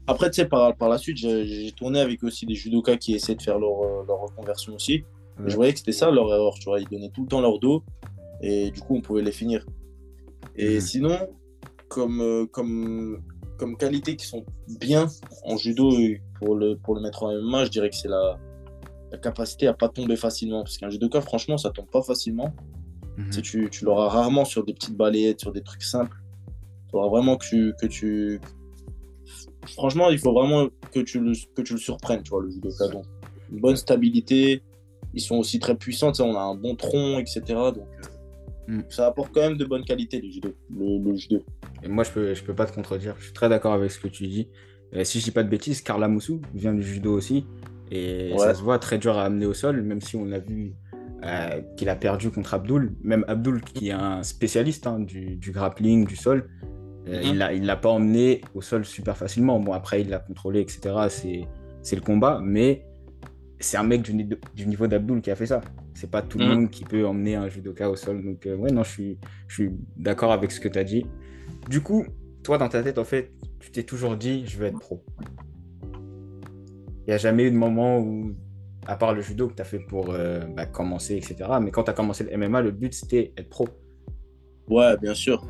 après, 0.06 0.30
tu 0.30 0.36
sais, 0.36 0.46
par, 0.46 0.76
par 0.76 0.88
la 0.88 0.98
suite, 0.98 1.16
j'ai 1.16 1.72
tourné 1.72 2.00
avec 2.00 2.22
aussi 2.22 2.46
des 2.46 2.54
judokas 2.54 2.96
qui 2.96 3.14
essaient 3.14 3.34
de 3.34 3.42
faire 3.42 3.58
leur, 3.58 3.82
euh, 3.82 4.04
leur 4.06 4.20
reconversion 4.20 4.74
aussi. 4.74 5.04
je 5.44 5.54
voyais 5.56 5.72
que 5.72 5.80
c'était 5.80 5.92
ça 5.92 6.10
leur 6.10 6.32
erreur, 6.32 6.54
tu 6.54 6.64
vois. 6.66 6.80
Ils 6.80 6.88
donnaient 6.88 7.10
tout 7.10 7.22
le 7.22 7.28
temps 7.28 7.40
leur 7.40 7.58
dos 7.58 7.82
et 8.40 8.70
du 8.70 8.80
coup, 8.80 8.94
on 8.96 9.00
pouvait 9.00 9.22
les 9.22 9.32
finir. 9.32 9.66
Et 10.54 10.74
mhm. 10.74 10.80
sinon, 10.80 11.18
comme, 11.88 12.20
euh, 12.20 12.46
comme, 12.46 13.20
comme 13.58 13.76
qualité 13.76 14.16
qui 14.16 14.26
sont 14.26 14.44
bien 14.78 15.08
en 15.44 15.56
judo 15.56 15.90
pour 16.38 16.54
le, 16.54 16.76
pour 16.76 16.94
le 16.94 17.00
mettre 17.00 17.24
en 17.24 17.32
MMA, 17.32 17.64
je 17.64 17.70
dirais 17.70 17.90
que 17.90 17.96
c'est 17.96 18.08
la, 18.08 18.38
la 19.10 19.18
capacité 19.18 19.66
à 19.66 19.74
pas 19.74 19.88
tomber 19.88 20.16
facilement. 20.16 20.62
Parce 20.62 20.78
qu'un 20.78 20.90
judoka, 20.90 21.20
franchement, 21.20 21.58
ça 21.58 21.70
tombe 21.70 21.90
pas 21.90 22.02
facilement. 22.02 22.54
Mhm. 23.16 23.30
Tu, 23.42 23.68
tu 23.70 23.84
l'auras 23.84 24.08
rarement 24.08 24.44
sur 24.44 24.64
des 24.64 24.74
petites 24.74 24.96
balayettes, 24.96 25.40
sur 25.40 25.52
des 25.52 25.62
trucs 25.62 25.82
simples. 25.82 26.16
Tu 26.88 26.96
auras 26.96 27.08
vraiment 27.08 27.36
que 27.36 27.46
tu, 27.46 27.74
que 27.80 27.86
tu, 27.86 28.40
franchement, 29.72 30.10
il 30.10 30.18
faut 30.18 30.32
vraiment 30.32 30.68
que 30.92 31.00
tu 31.00 31.20
le, 31.20 31.32
que 31.54 31.62
tu 31.62 31.74
le 31.74 31.78
surprennes, 31.78 32.22
tu 32.22 32.30
vois, 32.30 32.42
le 32.42 32.50
judoka. 32.50 32.88
Donc, 32.88 33.04
une 33.50 33.60
bonne 33.60 33.76
stabilité. 33.76 34.62
Ils 35.14 35.20
sont 35.20 35.36
aussi 35.36 35.58
très 35.58 35.76
puissants, 35.76 36.12
on 36.20 36.36
a 36.36 36.40
un 36.40 36.54
bon 36.54 36.76
tronc, 36.76 37.18
etc. 37.18 37.40
Donc, 37.46 37.88
euh, 38.68 38.72
hmm. 38.72 38.82
ça 38.90 39.06
apporte 39.06 39.32
quand 39.32 39.40
même 39.40 39.56
de 39.56 39.64
bonnes 39.64 39.84
qualités, 39.84 40.20
le 40.20 40.30
judo. 40.30 40.52
Le, 40.70 41.16
judo. 41.16 41.42
Et 41.82 41.88
moi, 41.88 42.04
je 42.04 42.10
peux, 42.10 42.34
je 42.34 42.44
peux 42.44 42.54
pas 42.54 42.66
te 42.66 42.74
contredire. 42.74 43.14
Je 43.18 43.24
suis 43.24 43.32
très 43.32 43.48
d'accord 43.48 43.72
avec 43.72 43.90
ce 43.90 43.98
que 43.98 44.08
tu 44.08 44.26
dis. 44.26 44.48
Euh, 44.94 45.04
si 45.04 45.20
je 45.20 45.24
dis 45.24 45.30
pas 45.30 45.42
de 45.42 45.48
bêtises, 45.48 45.80
Carla 45.80 46.08
Moussou 46.08 46.42
vient 46.54 46.74
du 46.74 46.82
judo 46.82 47.12
aussi. 47.14 47.46
Et 47.90 48.32
ça 48.36 48.54
se 48.54 48.62
voit 48.62 48.78
très 48.78 48.98
dur 48.98 49.16
à 49.16 49.24
amener 49.24 49.46
au 49.46 49.54
sol, 49.54 49.82
même 49.82 50.00
si 50.00 50.16
on 50.16 50.30
a 50.32 50.38
vu 50.38 50.74
euh, 51.24 51.60
qu'il 51.76 51.88
a 51.88 51.96
perdu 51.96 52.30
contre 52.30 52.54
Abdul. 52.54 52.94
Même 53.02 53.24
Abdul, 53.28 53.62
qui 53.62 53.88
est 53.88 53.92
un 53.92 54.22
spécialiste 54.22 54.86
hein, 54.86 55.00
du, 55.00 55.36
du, 55.36 55.50
grappling, 55.50 56.06
du 56.06 56.16
sol, 56.16 56.48
euh, 57.08 57.22
il 57.24 57.34
ne 57.34 57.66
l'a 57.66 57.76
pas 57.76 57.90
emmené 57.90 58.40
au 58.54 58.60
sol 58.60 58.84
super 58.84 59.16
facilement. 59.16 59.60
Bon, 59.60 59.72
après, 59.72 60.00
il 60.00 60.08
l'a 60.08 60.18
contrôlé, 60.18 60.60
etc. 60.60 61.46
C'est 61.82 61.96
le 61.96 62.02
combat, 62.02 62.40
mais 62.42 62.84
c'est 63.60 63.76
un 63.76 63.84
mec 63.84 64.02
du, 64.02 64.12
niveau 64.66 64.86
d'Abdul 64.86 65.20
qui 65.22 65.30
a 65.30 65.36
fait 65.36 65.46
ça. 65.46 65.60
C'est 65.94 66.10
pas 66.10 66.22
tout 66.22 66.38
le 66.38 66.44
mm. 66.44 66.48
monde 66.48 66.70
qui 66.70 66.84
peut 66.84 67.06
emmener 67.06 67.36
un 67.36 67.48
judoka 67.48 67.88
au 67.88 67.96
sol. 67.96 68.22
Donc, 68.22 68.46
euh, 68.46 68.56
ouais, 68.56 68.70
non, 68.70 68.82
je 68.82 68.90
suis, 68.90 69.18
je 69.48 69.54
suis 69.54 69.70
d'accord 69.96 70.32
avec 70.32 70.50
ce 70.50 70.60
que 70.60 70.68
tu 70.68 70.78
as 70.78 70.84
dit. 70.84 71.06
Du 71.70 71.80
coup, 71.80 72.04
toi, 72.42 72.58
dans 72.58 72.68
ta 72.68 72.82
tête, 72.82 72.98
en 72.98 73.04
fait, 73.04 73.32
tu 73.60 73.70
t'es 73.70 73.84
toujours 73.84 74.16
dit, 74.16 74.44
je 74.46 74.58
veux 74.58 74.66
être 74.66 74.78
pro. 74.78 75.02
Il 77.06 77.10
n'y 77.10 77.14
a 77.14 77.18
jamais 77.18 77.44
eu 77.44 77.50
de 77.52 77.56
moment 77.56 77.98
où, 77.98 78.34
à 78.86 78.96
part 78.96 79.14
le 79.14 79.20
judo 79.20 79.46
que 79.46 79.54
tu 79.54 79.62
as 79.62 79.64
fait 79.64 79.78
pour 79.78 80.10
euh, 80.10 80.40
bah, 80.40 80.66
commencer, 80.66 81.16
etc. 81.16 81.36
Mais 81.62 81.70
quand 81.70 81.84
tu 81.84 81.90
as 81.90 81.94
commencé 81.94 82.24
le 82.24 82.36
MMA, 82.36 82.62
le 82.62 82.72
but, 82.72 82.94
c'était 82.94 83.32
être 83.36 83.48
pro. 83.48 83.68
Ouais, 84.68 84.96
bien 84.96 85.14
sûr. 85.14 85.46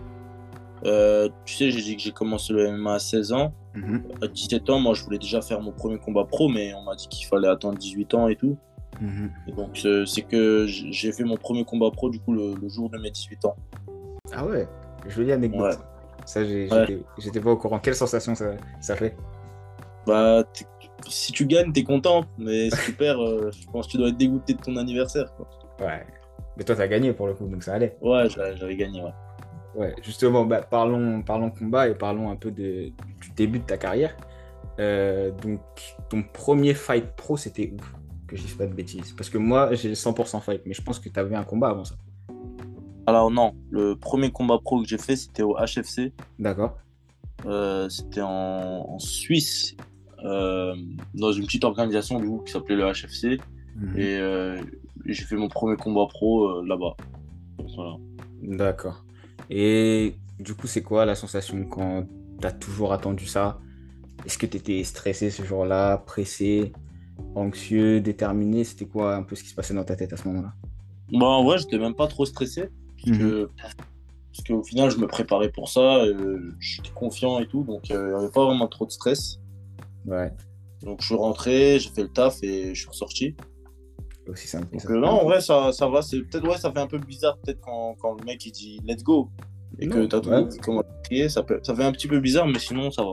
Euh, 0.85 1.30
tu 1.47 1.54
sais, 1.54 1.71
j'ai 1.71 1.80
dit 1.80 1.97
que 1.97 2.02
j'ai 2.02 2.12
commencé 2.12 2.52
le 2.52 2.71
MMA 2.71 2.95
à 2.95 2.99
16 2.99 3.33
ans. 3.33 3.54
Mhm. 3.75 4.02
À 4.21 4.26
17 4.26 4.69
ans, 4.69 4.80
moi, 4.80 4.92
je 4.92 5.02
voulais 5.02 5.19
déjà 5.19 5.40
faire 5.40 5.62
mon 5.62 5.73
premier 5.73 5.99
combat 5.99 6.25
pro, 6.25 6.49
mais 6.49 6.75
on 6.75 6.83
m'a 6.83 6.95
dit 6.95 7.09
qu'il 7.09 7.26
fallait 7.26 7.49
attendre 7.49 7.78
18 7.78 8.12
ans 8.12 8.28
et 8.28 8.37
tout. 8.37 8.59
Mhm. 9.00 9.30
Et 9.49 9.52
donc, 9.52 9.87
c'est 10.07 10.23
que 10.23 10.66
j'ai 10.66 11.12
fait 11.12 11.25
mon 11.25 11.38
premier 11.38 11.64
combat 11.64 11.90
pro, 11.90 12.11
du 12.11 12.21
coup, 12.21 12.35
le, 12.35 12.54
jour 12.69 12.90
de 12.90 12.99
mes 12.99 13.11
18 13.11 13.47
ans. 13.47 13.57
Ah 14.33 14.45
ouais, 14.45 14.69
jolie 15.09 15.33
anecdote. 15.33 15.62
Ouais. 15.62 15.85
Ça, 16.26 16.45
j'étais 16.45 17.40
pas 17.40 17.50
au 17.50 17.57
courant. 17.57 17.78
Quelle 17.78 17.95
sensation 17.95 18.35
ça, 18.35 18.52
ça 18.80 18.95
fait? 18.95 19.16
Bah, 20.07 20.45
si 21.09 21.33
tu 21.33 21.47
gagnes, 21.47 21.73
t'es 21.73 21.85
content, 21.85 22.25
mais 22.38 22.71
si 22.71 22.76
tu 22.87 22.93
perds, 22.93 23.21
euh, 23.21 23.50
je 23.50 23.67
pense 23.71 23.87
que 23.87 23.93
tu 23.93 23.99
dois 23.99 24.09
être 24.09 24.17
dégoûté 24.17 24.55
de 24.55 24.61
ton 24.61 24.76
anniversaire. 24.76 25.33
Quoi. 25.37 25.49
Ouais. 25.81 26.05
Mais 26.57 26.65
toi, 26.65 26.75
t'as 26.75 26.88
gagné 26.88 27.12
pour 27.12 27.26
le 27.26 27.35
coup, 27.35 27.47
donc 27.47 27.62
ça 27.62 27.75
allait. 27.75 27.97
Ouais, 28.00 28.29
j'avais 28.31 28.76
gagné, 28.76 29.03
ouais. 29.03 29.12
Ouais, 29.75 29.95
justement, 30.03 30.47
bah, 30.47 30.62
parlons, 30.62 31.23
parlons 31.23 31.50
combat 31.50 31.88
et 31.88 31.95
parlons 31.95 32.31
un 32.31 32.37
peu 32.37 32.50
de, 32.50 32.93
du 33.21 33.31
début 33.37 33.59
de 33.59 33.65
ta 33.65 33.76
carrière. 33.76 34.17
Euh, 34.79 35.31
donc, 35.43 35.61
ton 36.09 36.23
premier 36.23 36.75
fight 36.75 37.05
pro, 37.15 37.37
c'était 37.37 37.73
où? 37.73 37.76
Que 38.26 38.37
je 38.37 38.43
dise 38.43 38.55
pas 38.55 38.67
de 38.67 38.73
bêtises. 38.73 39.12
Parce 39.12 39.29
que 39.29 39.38
moi, 39.38 39.75
j'ai 39.75 39.93
100% 39.93 40.41
fight, 40.41 40.62
mais 40.65 40.75
je 40.75 40.83
pense 40.83 40.99
que 40.99 41.09
tu 41.09 41.21
avais 41.21 41.37
un 41.37 41.45
combat 41.45 41.69
avant 41.69 41.85
ça. 41.85 41.95
Alors, 43.07 43.31
non, 43.31 43.55
le 43.71 43.95
premier 43.95 44.33
combat 44.33 44.59
pro 44.59 44.83
que 44.83 44.88
j'ai 44.88 44.99
fait, 44.99 45.15
c'était 45.15 45.43
au 45.43 45.57
HFC. 45.57 46.12
D'accord. 46.38 46.79
Euh, 47.45 47.88
c'était 47.88 48.23
en, 48.23 48.99
Suisse, 48.99 49.76
euh, 49.79 49.83
dans 51.14 51.33
une 51.33 51.45
petite 51.45 51.64
organisation 51.64 52.21
du 52.21 52.26
coup, 52.26 52.42
qui 52.45 52.52
s'appelait 52.52 52.76
le 52.76 52.85
HFC. 52.92 53.38
Mhm. 53.76 53.99
Et 53.99 55.12
j'ai 55.12 55.25
fait 55.25 55.37
mon 55.37 55.49
premier 55.49 55.76
combat 55.76 56.06
pro 56.06 56.62
là-bas. 56.62 56.97
Voilà. 57.76 57.97
D'accord. 58.42 59.04
Et 59.50 60.14
du 60.38 60.54
coup, 60.54 60.66
c'est 60.66 60.83
quoi 60.83 61.04
la 61.04 61.14
sensation 61.14 61.64
quand 61.64 62.06
tu 62.40 62.47
as 62.47 62.52
toujours 62.52 62.92
attendu 62.92 63.26
ça? 63.26 63.59
Est-ce 64.25 64.38
que 64.38 64.47
tu 64.47 64.56
étais 64.56 64.83
stressé 64.85 65.30
ce 65.30 65.42
jour-là, 65.42 65.99
pressé, 65.99 66.73
anxieux, 67.35 68.00
déterminé? 68.00 68.64
C'était 68.64 68.87
quoi 68.87 69.14
un 69.14 69.23
peu 69.23 69.37
ce 69.37 69.42
qui 69.42 69.50
se 69.50 69.54
passait 69.54 69.75
dans 69.75 69.85
ta 69.85 69.97
tête 69.97 70.12
à 70.12 70.16
ce 70.16 70.26
moment-là? 70.28 70.52
Bah, 71.12 71.26
En 71.26 71.45
vrai, 71.45 71.59
j'étais 71.59 71.78
même 71.78 71.95
pas 71.95 72.09
trop 72.09 72.25
stressé. 72.25 72.71
Parce 73.04 73.18
mhm. 73.18 73.49
qu'au 74.47 74.62
final, 74.64 74.90
je 74.90 74.99
me 74.99 75.06
préparais 75.06 75.50
pour 75.50 75.68
ça, 75.68 75.99
euh, 76.04 76.54
j'étais 76.59 76.90
confiant 76.95 77.38
et 77.38 77.47
tout, 77.47 77.62
donc 77.62 77.90
euh, 77.90 78.09
il 78.09 78.09
n'y 78.09 78.25
avait 78.25 78.33
pas 78.33 78.45
vraiment 78.45 78.66
trop 78.66 78.87
de 78.87 78.90
stress. 78.90 79.38
Ouais. 80.06 80.32
Donc 80.82 81.00
je 81.00 81.06
suis 81.06 81.14
rentré, 81.14 81.78
j'ai 81.78 81.90
fait 81.90 82.02
le 82.02 82.08
taf 82.08 82.42
et 82.42 82.75
je 82.75 82.80
suis 82.80 82.88
ressorti. 82.88 83.36
Aussi 84.28 84.48
simple. 84.48 84.66
Donc, 84.72 84.90
euh, 84.90 84.98
non, 84.98 85.08
en 85.08 85.25
vrai, 85.25 85.40
ça, 85.40 85.70
ça 85.72 85.88
va. 85.88 86.02
C'est 86.02 86.20
peut-être 86.22 86.48
ouais, 86.48 86.58
ça 86.58 86.72
fait 86.72 86.80
un 86.80 86.88
peu 86.88 86.98
bizarre 86.98 87.38
peut-être 87.38 87.60
quand, 87.60 87.94
quand, 88.00 88.16
le 88.18 88.25
mec 88.25 88.44
il 88.44 88.52
dit 88.52 88.80
let's 88.84 89.02
go 89.02 89.30
et 89.78 89.88
que 89.88 90.06
t'as 90.06 90.20
tout 90.20 90.30
le 90.30 90.36
monde 90.36 90.48
qui 90.48 90.58
commence 90.58 90.84
à 90.84 91.02
crier. 91.04 91.28
Ça, 91.28 91.44
ça 91.62 91.75
fait 91.75 91.84
un 91.84 91.92
petit 91.92 92.08
peu 92.08 92.18
bizarre, 92.18 92.46
mais 92.46 92.58
sinon 92.58 92.90
ça 92.90 93.04
va. 93.04 93.12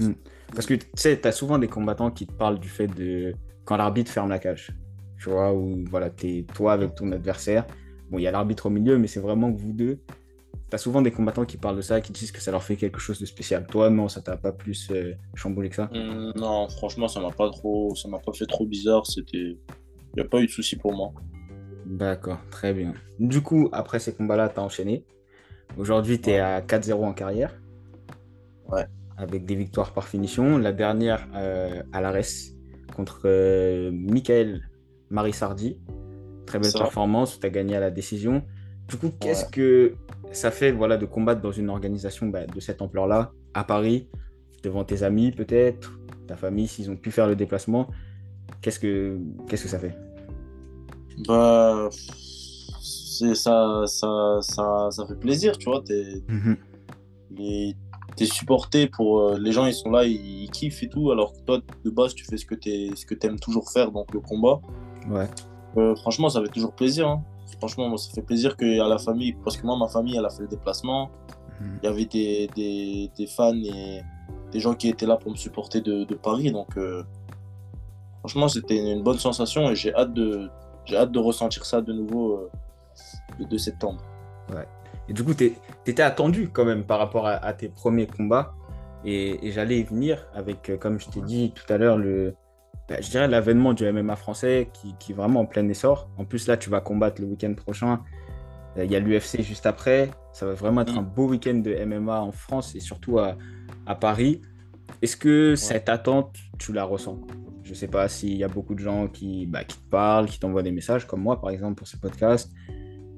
Hmm. 0.00 0.14
Parce 0.54 0.66
que 0.66 0.74
tu 0.74 0.86
sais, 0.94 1.20
tu 1.20 1.28
as 1.28 1.32
souvent 1.32 1.58
des 1.58 1.68
combattants 1.68 2.10
qui 2.10 2.26
te 2.26 2.32
parlent 2.32 2.58
du 2.58 2.68
fait 2.68 2.86
de 2.86 3.34
quand 3.64 3.76
l'arbitre 3.76 4.10
ferme 4.10 4.30
la 4.30 4.38
cage. 4.38 4.72
Tu 5.20 5.30
vois, 5.30 5.52
où 5.52 5.84
voilà, 5.90 6.10
tu 6.10 6.38
es 6.38 6.42
toi 6.42 6.72
avec 6.72 6.94
ton 6.94 7.12
adversaire. 7.12 7.66
Bon, 8.10 8.18
il 8.18 8.22
y 8.22 8.26
a 8.26 8.30
l'arbitre 8.30 8.66
au 8.66 8.70
milieu, 8.70 8.98
mais 8.98 9.08
c'est 9.08 9.20
vraiment 9.20 9.52
que 9.52 9.60
vous 9.60 9.72
deux. 9.72 9.98
Tu 10.68 10.74
as 10.74 10.78
souvent 10.78 11.00
des 11.00 11.12
combattants 11.12 11.44
qui 11.44 11.56
parlent 11.56 11.76
de 11.76 11.82
ça, 11.82 12.00
qui 12.00 12.12
disent 12.12 12.32
que 12.32 12.40
ça 12.40 12.50
leur 12.50 12.62
fait 12.62 12.76
quelque 12.76 12.98
chose 12.98 13.20
de 13.20 13.26
spécial. 13.26 13.66
Toi, 13.66 13.88
non, 13.88 14.08
ça 14.08 14.20
t'a 14.20 14.36
pas 14.36 14.52
plus 14.52 14.90
euh, 14.90 15.14
chamboulé 15.34 15.68
que 15.68 15.76
ça? 15.76 15.90
Mmh, 15.92 16.32
Non, 16.36 16.68
franchement, 16.68 17.06
ça 17.06 17.20
m'a 17.20 17.30
pas 17.30 17.48
trop, 17.50 17.94
ça 17.94 18.08
m'a 18.08 18.18
pas 18.18 18.32
fait 18.32 18.46
trop 18.46 18.66
bizarre. 18.66 19.06
C'était, 19.06 19.38
il 19.38 20.16
n'y 20.16 20.22
a 20.22 20.24
pas 20.28 20.40
eu 20.40 20.46
de 20.46 20.50
souci 20.50 20.76
pour 20.76 20.92
moi. 20.92 21.12
D'accord, 21.86 22.38
très 22.50 22.74
bien. 22.74 22.94
Du 23.20 23.42
coup, 23.42 23.68
après 23.70 24.00
ces 24.00 24.12
combats-là, 24.12 24.48
tu 24.48 24.58
as 24.58 24.62
enchaîné. 24.62 25.04
Aujourd'hui, 25.76 26.20
tu 26.20 26.30
es 26.30 26.40
à 26.40 26.60
4-0 26.60 27.04
en 27.04 27.12
carrière. 27.12 27.54
Ouais. 28.68 28.86
Avec 29.16 29.44
des 29.44 29.54
victoires 29.54 29.92
par 29.92 30.08
finition. 30.08 30.58
La 30.58 30.72
dernière 30.72 31.28
euh, 31.36 31.82
à 31.92 32.00
l'ARES 32.00 32.56
contre 32.94 33.22
euh, 33.26 33.90
Michael 33.92 34.68
Marissardi. 35.10 35.78
Très 36.46 36.58
belle 36.58 36.72
performance, 36.72 37.38
tu 37.38 37.46
as 37.46 37.50
gagné 37.50 37.76
à 37.76 37.80
la 37.80 37.90
décision. 37.90 38.42
Du 38.88 38.96
coup, 38.96 39.10
qu'est-ce 39.20 39.44
que 39.46 39.94
ça 40.32 40.50
fait 40.50 40.72
voilà, 40.72 40.96
de 40.96 41.06
combattre 41.06 41.40
dans 41.40 41.52
une 41.52 41.70
organisation 41.70 42.26
bah, 42.26 42.46
de 42.46 42.60
cette 42.60 42.82
ampleur-là, 42.82 43.32
à 43.54 43.64
Paris, 43.64 44.08
devant 44.62 44.84
tes 44.84 45.02
amis 45.02 45.32
peut-être, 45.32 45.98
ta 46.26 46.36
famille, 46.36 46.68
s'ils 46.68 46.90
ont 46.90 46.96
pu 46.96 47.10
faire 47.10 47.26
le 47.26 47.36
déplacement 47.36 47.88
Qu'est-ce 48.62 48.80
que, 48.80 49.18
qu'est-ce 49.48 49.64
que 49.64 49.68
ça 49.68 49.78
fait? 49.78 49.96
Bah, 51.26 51.88
ça, 51.92 53.82
ça, 53.86 54.38
ça, 54.40 54.88
ça, 54.90 55.06
fait 55.06 55.18
plaisir, 55.18 55.56
tu 55.56 55.66
vois. 55.66 55.82
T'es 55.82 56.22
mhm. 56.28 56.56
es 57.38 58.24
supporté 58.24 58.88
pour. 58.88 59.20
Euh, 59.20 59.38
les 59.38 59.52
gens, 59.52 59.66
ils 59.66 59.74
sont 59.74 59.90
là, 59.90 60.04
ils, 60.04 60.50
kiffent 60.50 60.82
et 60.82 60.88
tout, 60.88 61.10
alors 61.10 61.32
que 61.32 61.38
toi, 61.40 61.60
de 61.84 61.90
base, 61.90 62.14
tu 62.14 62.24
fais 62.24 62.36
ce 62.36 62.44
que 62.44 62.54
tu 62.54 63.26
aimes 63.26 63.38
toujours 63.38 63.70
faire, 63.70 63.90
donc 63.92 64.12
le 64.12 64.20
combat. 64.20 64.60
Ouais. 65.08 65.28
Euh, 65.76 65.94
franchement, 65.96 66.28
ça 66.28 66.42
fait 66.42 66.48
toujours 66.48 66.72
plaisir. 66.72 67.08
Hein. 67.08 67.22
Franchement, 67.58 67.88
moi, 67.88 67.98
ça 67.98 68.10
fait 68.12 68.22
plaisir 68.22 68.56
qu'il 68.56 68.74
y 68.74 68.80
a 68.80 68.88
la 68.88 68.98
famille, 68.98 69.34
parce 69.44 69.56
que 69.56 69.66
moi, 69.66 69.76
ma 69.76 69.88
famille, 69.88 70.16
elle 70.16 70.26
a 70.26 70.30
fait 70.30 70.42
le 70.42 70.48
déplacement. 70.48 71.10
Mhm. 71.60 71.78
Il 71.82 71.86
y 71.86 71.88
avait 71.88 72.04
des, 72.04 72.50
des, 72.54 73.10
des, 73.16 73.26
fans 73.26 73.54
et 73.54 74.02
des 74.52 74.60
gens 74.60 74.74
qui 74.74 74.88
étaient 74.88 75.06
là 75.06 75.16
pour 75.16 75.30
me 75.30 75.36
supporter 75.36 75.80
de, 75.80 76.04
de 76.04 76.14
Paris, 76.14 76.52
donc. 76.52 76.76
Euh, 76.76 77.02
franchement, 78.20 78.48
c'était 78.48 78.92
une 78.92 79.02
bonne 79.02 79.18
sensation 79.18 79.70
et 79.70 79.76
j'ai 79.76 79.94
hâte 79.94 80.12
de, 80.12 80.50
j'ai 80.84 80.96
hâte 80.96 81.12
de 81.12 81.18
ressentir 81.18 81.64
ça 81.64 81.80
de 81.80 81.92
nouveau 81.92 82.34
euh, 82.34 82.50
le 83.38 83.44
2 83.44 83.58
septembre. 83.58 84.00
Ouais. 84.50 84.66
Et 85.08 85.12
du 85.12 85.22
coup, 85.22 85.34
tu 85.34 85.54
étais 85.86 86.02
attendu 86.02 86.48
quand 86.48 86.64
même 86.64 86.84
par 86.84 86.98
rapport 86.98 87.26
à, 87.26 87.52
tes 87.52 87.68
premiers 87.68 88.06
combats. 88.06 88.54
Et, 89.04 89.52
j'allais 89.52 89.78
y 89.78 89.84
venir 89.84 90.26
avec, 90.34 90.70
euh, 90.70 90.76
comme 90.76 90.98
je 90.98 91.08
t'ai 91.08 91.20
dit 91.20 91.52
tout 91.54 91.72
à 91.72 91.78
l'heure, 91.78 91.96
le, 91.96 92.34
bah, 92.88 92.96
je 93.00 93.10
dirais 93.10 93.28
l'avènement 93.28 93.74
du 93.74 93.90
MMA 93.90 94.16
français 94.16 94.68
qui, 94.72 94.94
qui, 94.98 95.12
est 95.12 95.14
vraiment 95.14 95.40
en 95.40 95.46
plein 95.46 95.68
essor. 95.68 96.08
En 96.18 96.24
plus, 96.24 96.46
là, 96.46 96.56
tu 96.56 96.70
vas 96.70 96.80
combattre 96.80 97.20
le 97.20 97.26
week-end 97.26 97.52
prochain. 97.54 98.00
Euh, 98.76 98.84
il 98.84 98.90
y 98.90 98.96
a 98.96 99.00
l'UFC 99.00 99.42
juste 99.42 99.66
après. 99.66 100.10
Ça 100.32 100.46
va 100.46 100.54
vraiment 100.54 100.82
être 100.82 100.94
mm. 100.94 100.98
un 100.98 101.02
beau 101.02 101.28
week-end 101.28 101.54
de 101.54 101.74
MMA 101.84 102.20
en 102.20 102.32
France 102.32 102.74
et 102.74 102.80
surtout 102.80 103.18
à, 103.18 103.36
à 103.86 103.94
Paris. 103.94 104.40
Est-ce 105.02 105.16
que 105.16 105.56
cette 105.56 105.88
attente, 105.88 106.36
tu 106.58 106.72
la 106.72 106.84
ressens? 106.84 107.20
Je 107.62 107.70
ne 107.70 107.74
sais 107.74 107.88
pas 107.88 108.08
s'il 108.08 108.36
y 108.36 108.44
a 108.44 108.48
beaucoup 108.48 108.74
de 108.74 108.78
gens 108.78 109.08
qui, 109.08 109.46
bah, 109.46 109.64
qui 109.64 109.76
te 109.76 109.88
parlent, 109.90 110.26
qui 110.26 110.38
t'envoient 110.38 110.62
des 110.62 110.70
messages, 110.70 111.06
comme 111.06 111.20
moi 111.20 111.40
par 111.40 111.50
exemple 111.50 111.74
pour 111.74 111.88
ce 111.88 111.96
podcast. 111.96 112.52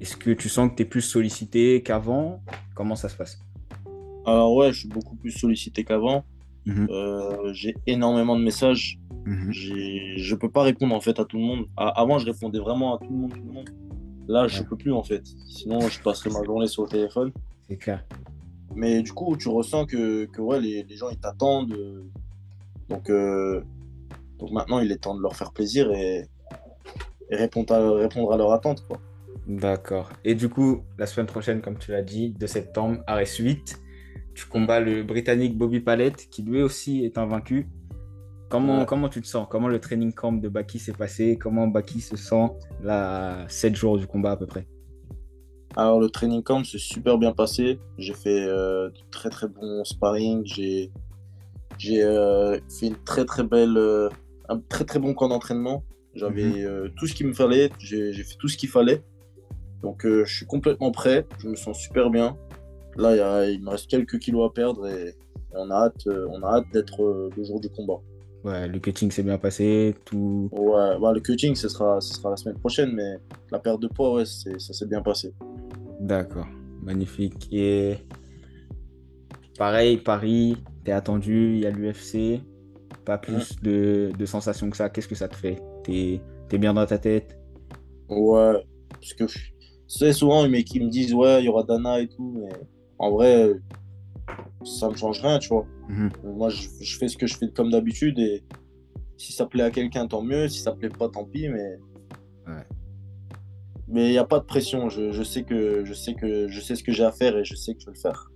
Est-ce 0.00 0.16
que 0.16 0.30
tu 0.30 0.48
sens 0.48 0.70
que 0.70 0.76
tu 0.76 0.82
es 0.84 0.86
plus 0.86 1.02
sollicité 1.02 1.82
qu'avant? 1.82 2.42
Comment 2.74 2.96
ça 2.96 3.08
se 3.08 3.16
passe? 3.16 3.38
Alors 4.24 4.54
ouais, 4.54 4.72
je 4.72 4.80
suis 4.80 4.88
beaucoup 4.88 5.16
plus 5.16 5.32
sollicité 5.32 5.84
qu'avant. 5.84 6.24
Mhm. 6.66 6.88
Euh, 6.90 7.52
j'ai 7.52 7.74
énormément 7.86 8.36
de 8.36 8.42
messages. 8.42 8.98
Mhm. 9.24 9.52
Je 9.52 10.34
peux 10.34 10.50
pas 10.50 10.62
répondre 10.62 10.94
en 10.94 11.00
fait 11.00 11.18
à 11.18 11.24
tout 11.24 11.38
le 11.38 11.44
monde. 11.44 11.66
avant, 11.76 12.18
je 12.18 12.26
répondais 12.26 12.58
vraiment 12.58 12.96
à 12.96 12.98
tout 12.98 13.10
le 13.10 13.16
monde. 13.16 13.32
Tout 13.32 13.46
le 13.46 13.52
monde. 13.52 13.70
Là, 14.28 14.46
je 14.46 14.60
ne 14.60 14.66
peux 14.66 14.76
plus 14.76 14.92
en 14.92 15.02
fait. 15.02 15.22
Sinon, 15.48 15.80
je 15.80 16.00
passerai 16.00 16.30
ma 16.30 16.44
journée 16.44 16.66
sur 16.66 16.82
le 16.82 16.88
téléphone. 16.88 17.32
C'est 17.68 17.76
clair. 17.76 18.04
Mais 18.74 19.02
du 19.02 19.12
coup, 19.12 19.36
tu 19.36 19.48
ressens 19.48 19.86
que, 19.86 20.26
que 20.26 20.42
ouais, 20.42 20.60
les, 20.60 20.82
les 20.82 20.96
gens 20.96 21.08
ils 21.08 21.18
t'attendent. 21.18 21.74
Donc, 22.88 23.10
euh, 23.10 23.62
donc 24.38 24.50
maintenant, 24.50 24.80
il 24.80 24.90
est 24.92 24.98
temps 24.98 25.14
de 25.14 25.22
leur 25.22 25.36
faire 25.36 25.52
plaisir 25.52 25.90
et, 25.92 26.26
répondre, 27.30 27.74
à, 27.74 27.92
répondre 27.96 28.32
à 28.32 28.36
leur 28.36 28.52
attente. 28.52 28.86
D'accord. 29.46 30.10
Et 30.24 30.34
du 30.34 30.48
coup, 30.48 30.82
la 30.98 31.06
semaine 31.06 31.26
prochaine, 31.26 31.60
comme 31.60 31.78
tu 31.78 31.90
l'as 31.90 32.02
dit, 32.02 32.30
de 32.30 32.46
septembre, 32.46 32.98
à 33.06 33.22
8, 33.24 33.80
tu 34.38 34.46
combats 34.46 34.78
le 34.78 35.02
Britannique 35.02 35.58
Bobby 35.58 35.80
Palette, 35.80 36.28
qui 36.30 36.42
lui 36.42 36.62
aussi 36.62 37.04
est 37.04 37.18
invaincu. 37.18 37.68
Comment, 38.48 38.84
comment 38.84 39.08
tu 39.08 39.20
te 39.20 39.26
sens? 39.26 39.48
Comment 39.50 39.66
le 39.66 39.80
training 39.80 40.12
camp 40.12 40.32
de 40.32 40.48
Baki 40.48 40.78
s'est 40.78 40.92
passé? 40.92 41.36
Comment 41.36 41.66
Baki 41.66 42.00
se 42.00 42.16
sent 42.16 42.46
là, 42.80 43.44
7 43.48 43.74
jours 43.74 43.98
du 43.98 44.06
combat 44.06 44.30
à 44.30 44.36
peu 44.36 44.46
près? 44.46 44.68
Alors, 45.74 45.98
le 45.98 46.08
training 46.08 46.44
camp 46.44 46.62
s'est 46.62 46.78
super 46.78 47.18
bien 47.18 47.32
passé. 47.32 47.80
J'ai 47.98 48.14
fait 48.14 48.46
euh, 48.46 48.90
de 48.90 48.98
très 49.10 49.28
très 49.28 49.48
bons 49.48 49.82
sparring. 49.84 50.42
J'ai 50.46 50.92
j'ai 51.78 52.02
euh, 52.04 52.58
fait 52.68 52.86
une 52.86 53.02
très 53.04 53.24
très 53.24 53.42
belle 53.42 53.76
euh, 53.76 54.08
un 54.48 54.60
très 54.60 54.84
très 54.84 55.00
bon 55.00 55.14
camp 55.14 55.28
d'entraînement. 55.28 55.82
J'avais 56.14 56.44
mhm. 56.44 56.64
euh, 56.64 56.88
tout 56.96 57.08
ce 57.08 57.14
qu'il 57.14 57.26
me 57.26 57.32
fallait, 57.32 57.70
j'ai 57.80 58.12
fait 58.12 58.36
tout 58.38 58.46
ce 58.46 58.56
qu'il 58.56 58.68
fallait. 58.68 59.02
Donc 59.82 60.04
je 60.04 60.24
suis 60.24 60.46
complètement 60.46 60.90
prêt, 60.90 61.26
je 61.38 61.48
me 61.48 61.54
sens 61.56 61.78
super 61.78 62.10
bien. 62.10 62.36
Là, 62.98 63.48
il 63.48 63.62
me 63.62 63.70
reste 63.70 63.88
quelques 63.88 64.18
kilos 64.18 64.50
à 64.50 64.52
perdre 64.52 64.88
et 64.88 65.14
on 65.52 65.70
a 65.70 65.86
hâte, 65.86 66.06
euh, 66.08 66.26
on 66.30 66.42
a 66.42 66.56
hâte 66.56 66.66
d'être 66.72 67.30
le 67.36 67.44
jour 67.44 67.60
du 67.60 67.68
combat. 67.70 68.00
Ouais, 68.44 68.68
le 68.68 68.78
cutting 68.78 69.10
s'est 69.10 69.22
bien 69.22 69.38
passé, 69.38 69.94
tout. 70.04 70.48
Ouais, 70.52 70.98
bah, 71.00 71.12
le 71.12 71.20
cutting, 71.20 71.54
ce 71.54 71.68
sera, 71.68 72.00
ce 72.00 72.14
sera 72.14 72.30
la 72.30 72.36
semaine 72.36 72.58
prochaine, 72.58 72.92
mais 72.92 73.18
la 73.50 73.58
perte 73.58 73.80
de 73.80 73.88
poids, 73.88 74.14
ouais, 74.14 74.24
ça 74.24 74.72
s'est 74.72 74.86
bien 74.86 75.00
passé. 75.00 75.32
D'accord, 76.00 76.46
magnifique. 76.82 77.48
Et 77.52 77.98
pareil, 79.56 79.98
Paris, 79.98 80.56
t'es 80.84 80.92
attendu, 80.92 81.54
il 81.54 81.60
y 81.60 81.66
a 81.66 81.70
l'UFC 81.70 82.40
pas 83.04 83.16
plus 83.16 83.56
de, 83.62 84.10
de, 84.18 84.26
sensations 84.26 84.68
que 84.68 84.76
ça. 84.76 84.90
Qu'est-ce 84.90 85.08
que 85.08 85.14
ça 85.14 85.28
te 85.28 85.36
fait? 85.36 85.62
T'es 85.82 86.20
es 86.52 86.58
bien 86.58 86.74
dans 86.74 86.84
ta 86.84 86.98
tête? 86.98 87.38
Ouais, 88.08 88.52
parce 88.90 89.14
que 89.14 89.24
c'est 89.86 90.12
souvent 90.12 90.44
ils 90.44 90.50
me 90.50 90.90
disent 90.90 91.14
ouais, 91.14 91.40
il 91.40 91.46
y 91.46 91.48
aura 91.48 91.62
Dana 91.62 92.00
et 92.00 92.08
tout, 92.08 92.34
mais 92.36 92.50
en 92.98 93.10
vrai, 93.10 93.52
ça 94.64 94.88
me 94.88 94.96
change 94.96 95.20
rien, 95.20 95.38
tu 95.38 95.48
vois. 95.48 95.66
Mhm. 95.88 96.10
Moi, 96.24 96.50
je, 96.50 96.68
je, 96.80 96.98
fais 96.98 97.08
ce 97.08 97.16
que 97.16 97.26
je 97.26 97.36
fais 97.36 97.48
comme 97.50 97.70
d'habitude 97.70 98.18
et 98.18 98.44
si 99.16 99.32
ça 99.32 99.46
plaît 99.46 99.64
à 99.64 99.70
quelqu'un, 99.70 100.06
tant 100.06 100.22
mieux. 100.22 100.48
Si 100.48 100.60
ça 100.60 100.72
plaît 100.72 100.88
pas, 100.88 101.08
tant 101.08 101.24
pis, 101.24 101.48
mais. 101.48 101.78
Ouais. 102.46 102.64
Mais 103.88 104.08
il 104.08 104.12
n'y 104.12 104.18
a 104.18 104.24
pas 104.24 104.38
de 104.38 104.44
pression. 104.44 104.88
Je, 104.88 105.12
je, 105.12 105.22
sais 105.22 105.44
que, 105.44 105.84
je, 105.84 105.94
sais 105.94 106.14
que, 106.14 106.48
je 106.48 106.60
sais 106.60 106.76
ce 106.76 106.84
que 106.84 106.92
j'ai 106.92 107.04
à 107.04 107.12
faire 107.12 107.36
et 107.36 107.44
je 107.44 107.54
sais 107.54 107.74
que 107.74 107.80
je 107.80 107.86
vais 107.86 107.92
le 107.94 108.00
faire. 108.00 108.30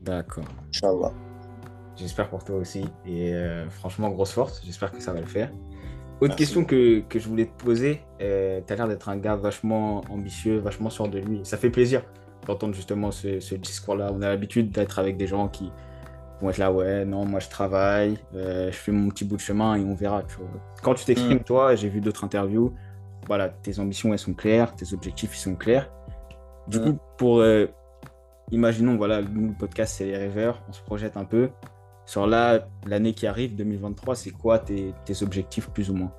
D'accord. 0.00 0.44
Inch'Allah. 0.68 1.12
J'espère 1.96 2.28
pour 2.28 2.44
toi 2.44 2.56
aussi. 2.56 2.84
Et 3.06 3.34
euh, 3.34 3.68
franchement, 3.68 4.10
grosse 4.10 4.32
force. 4.32 4.62
J'espère 4.64 4.92
que 4.92 5.00
ça 5.00 5.12
va 5.12 5.20
le 5.20 5.26
faire. 5.26 5.50
Autre 6.20 6.36
question 6.36 6.64
que, 6.64 7.00
que, 7.00 7.18
je 7.18 7.28
voulais 7.28 7.46
te 7.46 7.64
poser. 7.64 8.02
Euh, 8.20 8.60
tu 8.66 8.72
as 8.72 8.76
l'air 8.76 8.88
d'être 8.88 9.08
un 9.08 9.16
gars 9.16 9.36
vachement 9.36 10.02
ambitieux, 10.10 10.58
vachement 10.58 10.90
sûr 10.90 11.08
de 11.08 11.18
lui. 11.18 11.40
Ça 11.44 11.56
fait 11.56 11.70
plaisir 11.70 12.02
d'entendre 12.46 12.74
justement 12.74 13.10
ce, 13.10 13.40
ce 13.40 13.54
discours-là. 13.54 14.10
On 14.12 14.22
a 14.22 14.28
l'habitude 14.28 14.70
d'être 14.70 14.98
avec 14.98 15.16
des 15.16 15.26
gens 15.26 15.48
qui 15.48 15.70
vont 16.40 16.50
être 16.50 16.58
là, 16.58 16.72
ouais, 16.72 17.04
non, 17.04 17.24
moi 17.24 17.40
je 17.40 17.48
travaille, 17.48 18.18
euh, 18.34 18.70
je 18.70 18.76
fais 18.76 18.92
mon 18.92 19.08
petit 19.10 19.24
bout 19.24 19.36
de 19.36 19.40
chemin 19.40 19.76
et 19.76 19.84
on 19.84 19.94
verra. 19.94 20.22
Quand 20.82 20.94
tu 20.94 21.04
t'exprimes, 21.04 21.38
mm. 21.38 21.44
toi, 21.44 21.74
j'ai 21.74 21.88
vu 21.88 22.00
d'autres 22.00 22.24
interviews, 22.24 22.72
voilà, 23.26 23.48
tes 23.48 23.78
ambitions, 23.78 24.12
elles 24.12 24.18
sont 24.18 24.34
claires, 24.34 24.74
tes 24.74 24.92
objectifs, 24.94 25.36
ils 25.36 25.40
sont 25.40 25.54
clairs. 25.54 25.90
Du 26.68 26.78
mm. 26.78 26.84
coup, 26.84 26.98
pour, 27.18 27.44
imaginons, 28.50 28.96
voilà, 28.96 29.22
nous, 29.22 29.48
le 29.48 29.54
podcast, 29.54 29.96
c'est 29.98 30.06
les 30.06 30.16
rêveurs, 30.16 30.62
on 30.68 30.72
se 30.72 30.82
projette 30.82 31.16
un 31.16 31.24
peu. 31.24 31.50
Sur 32.06 32.26
là, 32.26 32.66
l'année 32.86 33.12
qui 33.12 33.26
arrive, 33.26 33.54
2023, 33.54 34.16
c'est 34.16 34.30
quoi 34.30 34.58
tes, 34.58 34.92
objectifs 35.22 35.68
plus 35.70 35.90
ou 35.90 35.94
moins? 35.94 36.12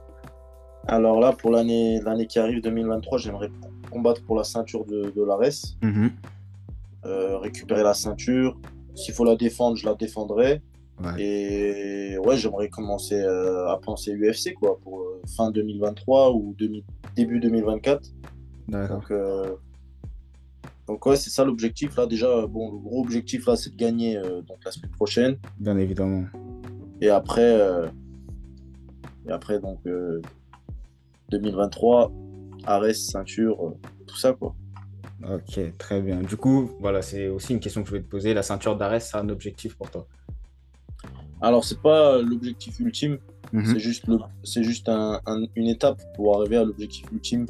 Alors 0.87 1.19
là, 1.19 1.33
pour 1.33 1.51
l'année 1.51 1.99
qui 2.29 2.39
arrive, 2.39 2.61
2023, 2.61 3.17
j'aimerais 3.17 3.49
combattre 3.91 4.24
pour 4.24 4.36
la 4.36 4.43
ceinture 4.43 4.86
de, 4.86 5.12
de 5.15 5.24
l'ARES. 5.24 5.77
Mhm. 5.83 6.12
Euh, 7.05 7.39
récupérer 7.39 7.81
la 7.81 7.95
ceinture. 7.95 8.60
S'il 8.93 9.15
faut 9.15 9.25
la 9.25 9.36
défendre, 9.36 9.75
je 9.75 9.86
la 9.86 9.95
défendrai. 9.95 10.62
Et 11.17 12.15
ouais, 12.24 12.38
j'aimerais 12.38 12.69
commencer 12.69 13.19
euh, 13.19 13.67
à 13.69 13.79
penser 13.79 14.13
UFC 14.13 14.53
quoi, 14.53 14.77
pour 14.83 15.00
euh, 15.00 15.19
fin 15.36 15.50
2023 15.50 16.31
ou 16.36 16.55
début 17.15 17.39
2024. 17.39 18.07
D'accord. 18.67 19.03
Donc 20.88 21.05
ouais, 21.07 21.15
c'est 21.15 21.31
ça 21.31 21.43
l'objectif 21.43 21.95
là. 21.95 22.05
Déjà, 22.05 22.45
bon, 22.45 22.71
le 22.71 22.77
gros 22.77 23.01
objectif 23.01 23.48
là, 23.48 23.55
c'est 23.55 23.71
de 23.71 23.77
gagner 23.77 24.15
donc 24.48 24.57
la 24.63 24.71
semaine 24.71 24.91
prochaine. 24.91 25.38
Bien 25.60 25.77
évidemment. 25.77 26.25
Et 27.00 27.10
après, 27.10 27.57
et 29.27 29.31
après 29.31 29.60
donc 29.60 29.79
2023, 31.31 32.12
euh, 32.63 32.71
Ares, 32.71 32.95
ceinture, 32.95 33.75
tout 34.07 34.17
ça 34.17 34.33
quoi. 34.33 34.55
Ok, 35.29 35.77
très 35.77 36.01
bien. 36.01 36.21
Du 36.21 36.35
coup, 36.35 36.71
voilà, 36.79 37.01
c'est 37.01 37.27
aussi 37.27 37.53
une 37.53 37.59
question 37.59 37.81
que 37.81 37.87
je 37.87 37.91
voulais 37.91 38.03
te 38.03 38.09
poser. 38.09 38.33
La 38.33 38.41
ceinture 38.41 38.75
d'Ares, 38.75 39.01
c'est 39.01 39.17
un 39.17 39.29
objectif 39.29 39.75
pour 39.75 39.91
toi? 39.91 40.07
Alors, 41.41 41.63
c'est 41.63 41.79
pas 41.79 42.19
l'objectif 42.21 42.79
ultime, 42.79 43.19
mhm. 43.51 43.65
c'est 43.65 43.79
juste, 43.79 44.07
le, 44.07 44.17
c'est 44.43 44.63
juste 44.63 44.89
un, 44.89 45.21
une 45.55 45.67
étape 45.67 46.01
pour 46.15 46.39
arriver 46.39 46.57
à 46.57 46.63
l'objectif 46.63 47.05
ultime. 47.11 47.45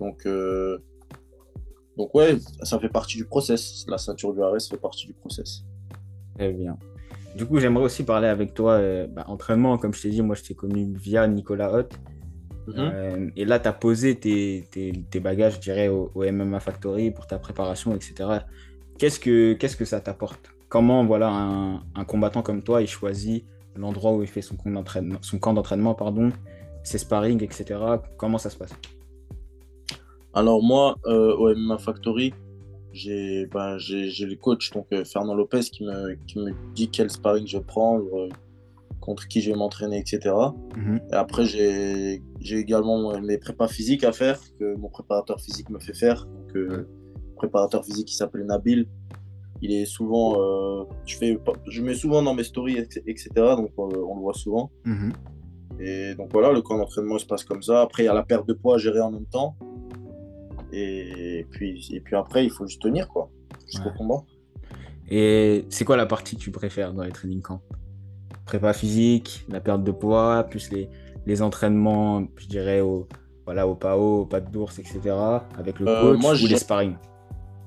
Donc, 0.00 0.24
euh, 0.26 0.78
donc, 1.96 2.14
ouais, 2.14 2.38
ça 2.62 2.78
fait 2.78 2.88
partie 2.88 3.16
du 3.16 3.24
process. 3.24 3.84
La 3.88 3.98
ceinture 3.98 4.32
du 4.32 4.40
fait 4.70 4.76
partie 4.76 5.06
du 5.06 5.12
process. 5.12 5.64
Très 6.36 6.52
bien. 6.52 6.78
Du 7.36 7.44
coup, 7.44 7.58
j'aimerais 7.58 7.84
aussi 7.84 8.02
parler 8.02 8.28
avec 8.28 8.54
toi, 8.54 8.72
euh, 8.72 9.06
bah, 9.06 9.24
entraînement, 9.28 9.76
comme 9.78 9.92
je 9.92 10.02
t'ai 10.02 10.10
dit, 10.10 10.22
moi 10.22 10.34
je 10.34 10.42
t'ai 10.42 10.54
connu 10.54 10.94
via 10.96 11.26
Nicolas 11.28 11.68
Mhm. 12.76 12.90
Euh, 12.92 13.30
et 13.36 13.44
là, 13.44 13.58
tu 13.58 13.68
as 13.68 13.72
posé 13.72 14.14
tes, 14.16 14.64
tes, 14.70 15.20
bagages, 15.20 15.54
je 15.54 15.60
dirais, 15.60 15.88
au, 15.88 16.10
MMA 16.16 16.60
Factory 16.60 17.10
pour 17.10 17.26
ta 17.26 17.38
préparation, 17.38 17.94
etc. 17.94 18.40
Qu'est-ce 18.98 19.20
que, 19.20 19.54
qu'est-ce 19.54 19.76
que 19.76 19.84
ça 19.84 20.00
t'apporte? 20.00 20.50
Comment 20.68 21.04
voilà, 21.04 21.28
un, 21.28 21.82
un, 21.94 22.04
combattant 22.04 22.42
comme 22.42 22.62
toi, 22.62 22.82
il 22.82 22.88
choisit 22.88 23.44
l'endroit 23.74 24.12
où 24.12 24.22
il 24.22 24.28
fait 24.28 24.42
son 24.42 24.56
camp 24.56 24.70
d'entraînement, 24.70 25.18
son 25.22 25.38
camp 25.38 25.54
d'entraînement 25.54 25.94
pardon, 25.94 26.30
ses 26.82 26.98
sparring, 26.98 27.42
etc. 27.42 27.80
Comment 28.18 28.38
ça 28.38 28.50
se 28.50 28.56
passe? 28.56 28.74
Alors 30.34 30.62
moi, 30.62 30.96
euh, 31.06 31.34
au 31.36 31.54
MMA 31.54 31.78
Factory, 31.78 32.34
j'ai 32.92 33.46
ben, 33.46 33.76
le 33.76 34.34
coach, 34.34 34.70
donc 34.72 34.86
euh, 34.92 35.04
Fernand 35.04 35.34
Lopez, 35.34 35.60
qui 35.60 35.84
me, 35.84 36.16
qui 36.26 36.38
me 36.38 36.52
dit 36.74 36.90
quel 36.90 37.08
sparring 37.08 37.46
je 37.46 37.58
prends, 37.58 38.00
contre 39.00 39.26
qui 39.26 39.40
je 39.40 39.50
vais 39.50 39.56
m'entraîner, 39.56 39.98
etc. 39.98 40.34
Mhm. 40.76 41.00
Et 41.10 41.14
après, 41.14 41.44
j'ai 41.46 42.22
également 42.40 43.18
mes 43.20 43.38
prépas 43.38 43.68
physiques 43.68 44.04
à 44.04 44.12
faire, 44.12 44.40
que 44.58 44.76
mon 44.76 44.88
préparateur 44.88 45.40
physique 45.40 45.70
me 45.70 45.78
fait 45.78 45.94
faire. 45.94 46.26
Donc, 46.26 46.56
euh, 46.56 46.88
préparateur 47.36 47.84
physique 47.84 48.08
qui 48.08 48.16
s'appelle 48.16 48.44
Nabil. 48.44 48.86
Il 49.60 49.72
est 49.72 49.86
souvent, 49.86 50.40
euh, 50.40 50.84
je, 51.04 51.16
fais, 51.16 51.38
je 51.68 51.82
mets 51.82 51.94
souvent 51.94 52.22
dans 52.22 52.34
mes 52.34 52.44
stories, 52.44 52.78
etc. 53.06 53.30
Donc, 53.34 53.70
on, 53.76 53.88
le 53.88 54.20
voit 54.20 54.34
souvent. 54.34 54.70
Mhm. 54.84 55.12
Et 55.80 56.14
donc 56.16 56.32
voilà, 56.32 56.52
le 56.52 56.60
camp 56.60 56.76
d'entraînement 56.76 57.18
se 57.18 57.26
passe 57.26 57.44
comme 57.44 57.62
ça. 57.62 57.82
Après, 57.82 58.02
il 58.02 58.06
y 58.06 58.08
a 58.08 58.14
la 58.14 58.24
perte 58.24 58.48
de 58.48 58.52
poids 58.52 58.76
à 58.76 58.78
gérer 58.78 59.00
en 59.00 59.10
même 59.10 59.26
temps. 59.26 59.56
Et 60.72 61.46
puis, 61.50 61.88
et 61.92 62.00
puis 62.00 62.16
après, 62.16 62.44
il 62.44 62.50
faut 62.50 62.66
juste 62.66 62.82
tenir, 62.82 63.08
quoi, 63.08 63.30
jusqu'au 63.66 63.90
combat. 63.96 64.22
Et 65.10 65.64
c'est 65.70 65.84
quoi 65.84 65.96
la 65.96 66.06
partie 66.06 66.36
que 66.36 66.40
tu 66.40 66.50
préfères 66.50 66.92
dans 66.92 67.02
les 67.02 67.12
training 67.12 67.40
camps? 67.40 67.62
Prépa 68.44 68.72
physique, 68.72 69.46
la 69.48 69.60
perte 69.60 69.84
de 69.84 69.92
poids, 69.92 70.44
plus 70.44 70.70
les, 70.70 70.88
les 71.28 71.42
entraînements, 71.42 72.24
je 72.36 72.48
dirais, 72.48 72.80
au, 72.80 73.06
voilà, 73.44 73.68
au 73.68 73.74
PAO, 73.74 74.22
au 74.22 74.26
pas 74.26 74.40
d'ours, 74.40 74.78
etc. 74.78 75.00
Avec 75.58 75.78
le 75.78 75.86
euh, 75.86 76.16
coach 76.18 76.42
ou 76.42 76.46
les 76.46 76.56
sparring 76.56 76.96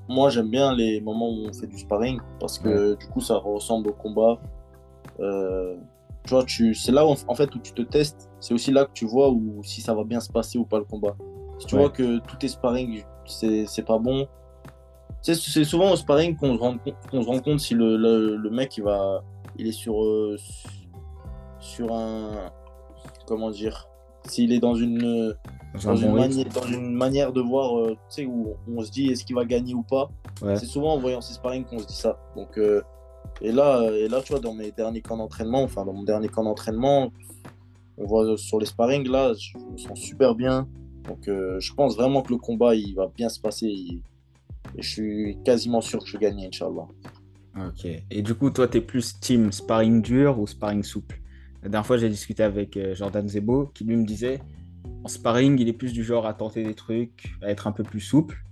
Moi, 0.08 0.30
j'aime 0.30 0.50
bien 0.50 0.74
les 0.74 1.00
moments 1.00 1.30
où 1.30 1.46
on 1.48 1.52
fait 1.52 1.68
du 1.68 1.78
sparring 1.78 2.20
parce 2.40 2.58
que 2.58 2.96
du 2.96 3.06
coup, 3.06 3.20
ça 3.20 3.36
ressemble 3.36 3.90
au 3.90 3.92
combat. 3.92 4.38
Euh, 5.20 5.76
tu 6.24 6.34
vois, 6.34 6.44
tu, 6.44 6.74
c'est 6.74 6.90
là 6.90 7.06
où, 7.06 7.14
en 7.28 7.34
fait 7.36 7.54
où 7.54 7.60
tu 7.60 7.72
te 7.72 7.82
testes. 7.82 8.30
C'est 8.40 8.52
aussi 8.52 8.72
là 8.72 8.84
que 8.84 8.92
tu 8.92 9.06
vois 9.06 9.30
où, 9.30 9.62
si 9.62 9.80
ça 9.80 9.94
va 9.94 10.02
bien 10.02 10.18
se 10.18 10.30
passer 10.30 10.58
ou 10.58 10.64
pas 10.64 10.78
le 10.78 10.84
combat. 10.84 11.14
Si 11.60 11.66
tu 11.66 11.76
vois 11.76 11.90
que 11.90 12.18
tout 12.18 12.44
est 12.44 12.48
sparring, 12.48 13.04
c'est 13.26 13.86
pas 13.86 13.98
bon. 13.98 14.26
C'est 15.20 15.36
souvent 15.36 15.92
au 15.92 15.96
sparring 15.96 16.36
qu'on 16.36 16.56
se, 16.56 16.60
rend, 16.60 16.76
se 17.12 17.16
rend 17.16 17.38
compte 17.38 17.60
si 17.60 17.74
le, 17.74 17.96
le, 17.96 18.50
mec 18.50 18.76
il, 18.76 18.82
va, 18.82 19.22
il 19.56 19.68
est 19.68 19.72
sur, 19.72 20.02
euh, 20.02 20.36
sur 21.60 21.92
un. 21.92 22.50
Comment 23.26 23.50
dire 23.50 23.88
S'il 24.26 24.52
est 24.52 24.60
dans 24.60 24.74
une, 24.74 25.34
dans, 25.82 25.96
une, 25.96 26.12
manière, 26.12 26.48
dans 26.48 26.66
une 26.66 26.94
manière 26.94 27.32
de 27.32 27.40
voir 27.40 27.78
euh, 27.78 27.96
tu 28.08 28.22
sais, 28.22 28.26
où 28.26 28.54
on 28.68 28.82
se 28.82 28.90
dit 28.90 29.08
est-ce 29.08 29.24
qu'il 29.24 29.36
va 29.36 29.44
gagner 29.44 29.74
ou 29.74 29.82
pas? 29.82 30.10
C'est 30.40 30.66
souvent 30.66 30.94
en 30.94 30.98
voyant 30.98 31.20
ses 31.20 31.34
sparring 31.34 31.64
qu'on 31.64 31.78
se 31.78 31.86
dit 31.86 31.96
ça. 31.96 32.18
Donc, 32.36 32.58
euh, 32.58 32.82
et, 33.40 33.52
là, 33.52 33.90
et 33.92 34.08
là, 34.08 34.20
tu 34.22 34.32
vois, 34.32 34.40
dans 34.40 34.54
mes 34.54 34.72
derniers 34.72 35.00
camps 35.00 35.16
d'entraînement, 35.16 35.62
enfin, 35.62 35.84
dans 35.84 35.92
mon 35.92 36.02
dernier 36.02 36.28
camp 36.28 36.44
d'entraînement, 36.44 37.12
on 37.96 38.06
voit 38.06 38.36
sur 38.36 38.58
les 38.58 38.66
sparring, 38.66 39.08
là, 39.08 39.32
je 39.34 39.58
me 39.58 39.76
sens 39.76 39.98
super 39.98 40.34
bien. 40.34 40.68
Donc 41.04 41.28
euh, 41.28 41.58
je 41.60 41.72
pense 41.74 41.96
vraiment 41.96 42.22
que 42.22 42.32
le 42.32 42.38
combat 42.38 42.74
il 42.74 42.94
va 42.94 43.08
bien 43.08 43.28
se 43.28 43.40
passer 43.40 43.66
et, 43.66 44.02
je 44.78 44.88
suis 44.88 45.38
quasiment 45.44 45.80
sûr 45.80 45.98
que 45.98 46.06
je 46.06 46.12
vais 46.12 46.20
gagner, 46.20 46.46
Inch'Allah. 46.46 46.86
Ok. 47.58 47.86
Et 48.10 48.22
du 48.22 48.34
coup, 48.34 48.48
toi, 48.48 48.66
tu 48.68 48.78
es 48.78 48.80
plus 48.80 49.18
team 49.20 49.52
sparring 49.52 50.00
dur 50.00 50.38
ou 50.38 50.46
sparring 50.46 50.82
souple? 50.82 51.20
La 51.62 51.68
dernière 51.68 51.86
fois, 51.86 51.96
j'ai 51.96 52.08
discuté 52.08 52.42
avec 52.42 52.76
euh, 52.76 52.94
Jordan 52.94 53.28
Zebo 53.28 53.70
qui 53.72 53.84
lui 53.84 53.96
me 53.96 54.04
disait 54.04 54.40
en 55.04 55.08
sparring, 55.08 55.58
il 55.60 55.68
est 55.68 55.72
plus 55.72 55.92
du 55.92 56.04
genre 56.04 56.26
à 56.26 56.34
tenter 56.34 56.64
des 56.64 56.74
trucs, 56.74 57.34
à 57.42 57.50
être 57.50 57.66
un 57.66 57.72
peu 57.72 57.82
plus 57.82 58.00
souple. 58.00 58.44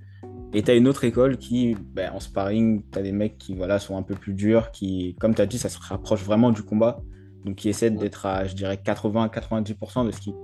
Et 0.53 0.63
tu 0.63 0.71
as 0.71 0.75
une 0.75 0.89
autre 0.89 1.05
école 1.05 1.37
qui, 1.37 1.77
ben, 1.95 2.13
en 2.13 2.21
sparring, 2.21 2.83
tu 2.91 2.99
as 2.99 3.03
des 3.03 3.13
mecs 3.13 3.39
qui 3.39 3.55
voilà, 3.55 3.79
sont 3.79 3.97
un 3.97 4.03
peu 4.03 4.15
plus 4.15 4.35
durs, 4.35 4.73
qui, 4.73 5.17
comme 5.21 5.35
tu 5.35 5.43
as 5.43 5.47
dit, 5.47 5.59
ça 5.59 5.69
se 5.69 5.79
rapproche 5.81 6.23
vraiment 6.23 6.51
du 6.51 6.63
combat. 6.63 7.01
Donc 7.45 7.57
qui 7.57 7.69
essaient 7.69 7.91
d'être 7.91 8.27
à, 8.27 8.47
je 8.47 8.55
dirais, 8.55 8.79
80-90% 8.85 10.07
de 10.07 10.11
ce 10.11 10.21
qu'ils 10.21 10.35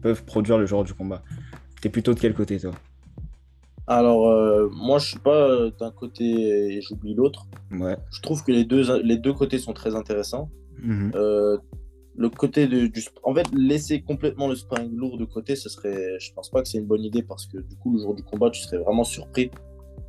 peuvent 0.00 0.24
produire 0.24 0.56
le 0.56 0.66
jour 0.66 0.84
du 0.84 0.94
combat. 0.94 1.22
Tu 1.80 1.88
es 1.88 1.90
plutôt 1.90 2.14
de 2.14 2.20
quel 2.20 2.34
côté, 2.34 2.58
toi? 2.58 2.72
Alors, 3.86 4.28
euh, 4.28 4.68
moi, 4.72 4.98
je 4.98 5.08
suis 5.08 5.18
pas 5.18 5.48
euh, 5.48 5.70
d'un 5.78 5.90
côté 5.90 6.24
et 6.24 6.80
j'oublie 6.80 7.14
l'autre. 7.14 7.46
Ouais. 7.72 7.96
Je 8.12 8.20
trouve 8.22 8.44
que 8.44 8.52
les 8.52 8.64
deux, 8.64 9.02
les 9.02 9.16
deux 9.16 9.32
côtés 9.32 9.58
sont 9.58 9.72
très 9.72 9.96
intéressants. 9.96 10.48
Mhm. 10.80 11.10
Euh, 11.14 11.58
le 12.20 12.28
côté 12.28 12.66
de, 12.66 12.86
du. 12.86 13.02
En 13.22 13.34
fait, 13.34 13.46
laisser 13.56 14.02
complètement 14.02 14.46
le 14.46 14.54
sparring 14.54 14.94
lourd 14.94 15.16
de 15.16 15.24
côté, 15.24 15.56
ce 15.56 15.70
serait. 15.70 16.18
Je 16.20 16.34
pense 16.34 16.50
pas 16.50 16.60
que 16.60 16.68
c'est 16.68 16.76
une 16.76 16.84
bonne 16.84 17.02
idée 17.02 17.22
parce 17.22 17.46
que 17.46 17.56
du 17.56 17.76
coup, 17.76 17.94
le 17.94 17.98
jour 17.98 18.14
du 18.14 18.22
combat, 18.22 18.50
tu 18.50 18.60
serais 18.60 18.76
vraiment 18.76 19.04
surpris 19.04 19.50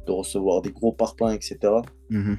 de 0.06 0.12
recevoir 0.12 0.62
des 0.62 0.71
gros 0.71 0.91
parpaings, 0.91 1.34
etc. 1.34 1.58
Mhm. 2.10 2.38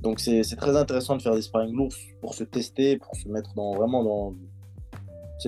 Donc, 0.00 0.20
c'est 0.20 0.42
très 0.56 0.74
intéressant 0.74 1.18
de 1.18 1.22
faire 1.22 1.34
des 1.34 1.42
sparring 1.42 1.76
lourds 1.76 1.92
pour 2.22 2.32
se 2.32 2.44
tester, 2.44 2.96
pour 2.96 3.14
se 3.14 3.28
mettre 3.28 3.52
dans, 3.54 3.72
vraiment 3.72 4.02
dans, 4.02 4.34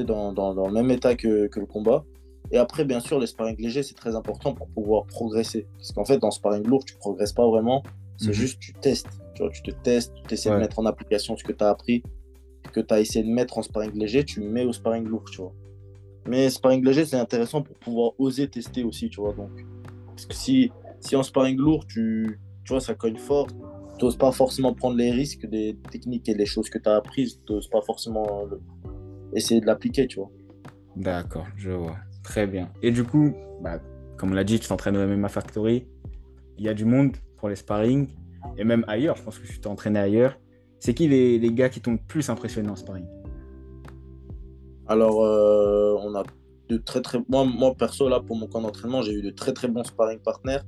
dans, 0.05 0.33
dans, 0.35 0.55
dans, 0.55 0.67
le 0.67 0.75
même 0.75 0.91
état 0.91 1.15
que, 1.15 1.47
que, 1.47 1.59
le 1.59 1.65
combat. 1.65 2.05
Et 2.51 2.59
après, 2.59 2.85
bien 2.85 3.01
sûr, 3.01 3.19
les 3.19 3.27
sparring 3.27 3.57
légers, 3.57 3.83
c'est 3.83 3.95
très 3.95 4.15
important 4.15 4.53
pour 4.53 4.69
pouvoir 4.69 5.07
progresser. 5.07 5.67
Parce 5.79 5.93
qu'en 5.93 6.05
fait, 6.05 6.19
dans 6.19 6.31
sparring 6.31 6.67
lourd, 6.67 6.85
tu 6.85 6.95
progresses 6.97 7.33
pas 7.33 7.49
vraiment. 7.49 7.83
C'est 8.19 8.27
mhm. 8.27 8.33
juste, 8.35 8.61
tu 8.61 8.75
testes. 8.75 9.09
Tu, 9.35 9.43
vois, 9.43 9.51
tu 9.51 9.63
te 9.63 9.71
testes, 9.71 10.13
tu 10.29 10.35
essaies 10.35 10.51
de 10.51 10.57
mettre 10.57 10.79
en 10.79 10.85
application 10.85 11.39
ce 11.39 11.45
que 11.45 11.53
tu 11.53 11.65
as 11.65 11.71
appris, 11.71 12.03
que 12.73 12.81
tu 12.81 12.95
as 12.95 13.01
essayé 13.01 13.25
de 13.25 13.31
mettre 13.31 13.59
en 13.59 13.63
sparring 13.63 13.93
léger, 13.95 14.25
tu 14.25 14.41
mets 14.41 14.65
au 14.65 14.73
sparring 14.73 15.07
lourd, 15.07 15.25
tu 15.31 15.41
vois. 15.41 15.53
Mais 16.29 16.51
sparring 16.51 16.85
léger, 16.85 17.05
c'est 17.05 17.17
intéressant 17.17 17.63
pour 17.63 17.77
pouvoir 17.77 18.13
oser 18.19 18.49
tester 18.49 18.85
aussi, 18.85 19.11
tu 19.11 19.21
vois. 19.21 19.33
Donc, 19.33 19.51
parce 20.07 20.27
que 20.27 20.35
si, 20.35 20.71
si 21.01 21.17
en 21.17 21.23
sparring 21.23 21.59
lourd, 21.59 21.87
tu, 21.87 22.39
tu 22.65 22.73
vois, 22.73 22.81
ça 22.81 22.95
cogne 22.95 23.19
fort, 23.19 23.49
tu 23.99 24.05
n'oses 24.05 24.17
pas 24.17 24.33
forcément 24.33 24.73
prendre 24.75 24.97
les 24.97 25.11
risques 25.11 25.47
des 25.47 25.77
techniques 25.91 26.29
et 26.29 26.35
des 26.35 26.47
choses 26.47 26.71
que 26.71 26.79
tu 26.79 26.89
as 26.89 26.97
apprises, 26.97 27.41
tu 27.47 27.53
n'oses 27.53 27.69
pas 27.69 27.83
forcément 27.83 28.45
essayer 29.35 29.61
de 29.61 29.67
l'appliquer, 29.67 30.07
tu 30.07 30.19
vois. 30.21 30.31
D'accord, 30.97 31.47
je 31.57 31.71
vois. 31.71 31.97
Très 32.23 32.47
bien. 32.47 32.71
Et 32.83 32.91
du 32.91 33.05
coup, 33.05 33.33
bah, 33.61 33.81
comme 34.17 34.31
on 34.31 34.35
l'a 34.35 34.45
dit, 34.45 34.61
tu 34.61 34.69
t'entraînes 34.69 34.97
au 34.97 35.07
MMA 35.07 35.29
Factory. 35.29 35.87
Il 36.59 36.65
y 36.65 36.69
a 36.69 36.75
du 36.75 36.85
monde 36.85 37.17
pour 37.39 37.49
les 37.49 37.57
sparring. 37.57 38.09
Et 38.57 38.65
même 38.65 38.85
ailleurs, 38.87 39.17
je 39.17 39.23
pense 39.23 39.39
que 39.39 39.47
tu 39.47 39.59
t'es 39.59 39.67
entraîné 39.67 39.99
ailleurs. 39.99 40.39
C'est 40.83 40.95
qui 40.95 41.07
les, 41.07 41.39
les, 41.39 41.53
gars 41.53 41.69
qui 41.69 41.81
t'ont 41.81 41.93
le 41.93 42.01
plus 42.09 42.29
impressionné 42.29 42.69
en 42.69 42.75
sparring? 42.75 43.07
Alors, 44.89 45.25
euh, 45.25 45.97
on 46.01 46.13
a 46.17 46.25
de 46.69 46.77
très 46.77 47.01
très. 47.01 47.19
Moi, 47.29 47.45
moi 47.45 47.73
perso, 47.77 48.09
là, 48.09 48.19
pour 48.19 48.35
mon 48.35 48.49
camp 48.49 48.63
d'entraînement, 48.63 49.01
j'ai 49.01 49.13
eu 49.13 49.23
de 49.23 49.31
très 49.31 49.53
très 49.53 49.69
bons 49.69 49.85
sparring 49.85 50.19
partners. 50.19 50.59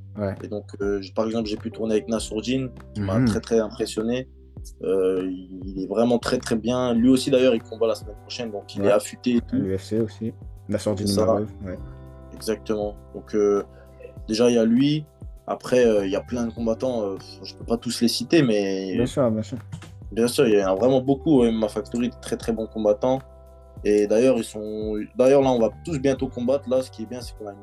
Et 0.44 0.46
donc, 0.46 0.66
euh, 0.81 1.03
par 1.16 1.27
exemple, 1.27 1.48
j'ai 1.48 1.57
pu 1.57 1.72
tourner 1.72 1.94
avec 1.94 2.07
Nassourdine, 2.07 2.70
qui 2.94 3.00
m'a 3.00 3.18
mhm. 3.18 3.24
très 3.27 3.40
très 3.40 3.59
impressionné. 3.59 4.29
Euh, 4.85 5.29
il 5.64 5.83
est 5.83 5.88
vraiment 5.88 6.20
très 6.20 6.38
très 6.38 6.55
bien. 6.55 6.94
Lui 6.94 7.09
aussi, 7.09 7.33
d'ailleurs, 7.33 7.57
il 7.57 7.62
combat 7.64 7.88
la 7.88 7.96
semaine 7.96 8.14
prochaine, 8.20 8.53
donc 8.53 8.72
il 8.77 8.85
est 8.85 8.92
affûté. 8.92 9.40
L'UFC 9.53 9.94
aussi. 9.94 10.33
La 10.68 10.79
sortie 10.79 11.12
ouais. 11.18 11.77
Exactement. 12.37 12.94
Donc, 13.16 13.35
euh, 13.35 13.64
déjà, 14.29 14.48
il 14.48 14.55
y 14.55 14.59
a 14.59 14.64
lui. 14.64 15.07
Après, 15.48 15.85
euh, 15.85 16.07
il 16.07 16.12
y 16.12 16.16
a 16.16 16.20
plein 16.20 16.46
de 16.46 16.53
combattants. 16.53 17.16
Je 17.42 17.53
peux 17.57 17.64
pas 17.64 17.79
tous 17.79 18.00
les 18.00 18.07
citer, 18.07 18.44
mais. 18.44 18.94
Bien 18.94 19.07
sûr, 19.07 19.29
bien 19.29 19.42
sûr. 19.42 19.59
Bien 20.14 20.29
sûr, 20.29 20.46
il 20.46 20.55
y 20.55 20.61
a 20.61 20.74
vraiment 20.74 21.00
beaucoup. 21.00 21.42
Ma 21.50 21.68
Factory, 21.68 22.09
de 22.09 22.14
très 22.20 22.37
très 22.37 22.53
bons 22.53 22.66
combattants. 22.66 23.20
Et 23.85 24.07
d'ailleurs, 24.07 24.37
ils 24.37 24.44
sont. 24.44 24.94
D'ailleurs, 25.16 25.42
là, 25.42 25.50
on 25.50 25.59
va 25.59 25.70
tous 25.85 25.98
bientôt 25.98 26.29
combattre. 26.29 26.68
Là, 26.68 26.83
ce 26.83 26.90
qui 26.90 27.03
est 27.03 27.07
bien, 27.07 27.20
c'est 27.20 27.37
qu'on 27.37 27.48
a 27.48 27.55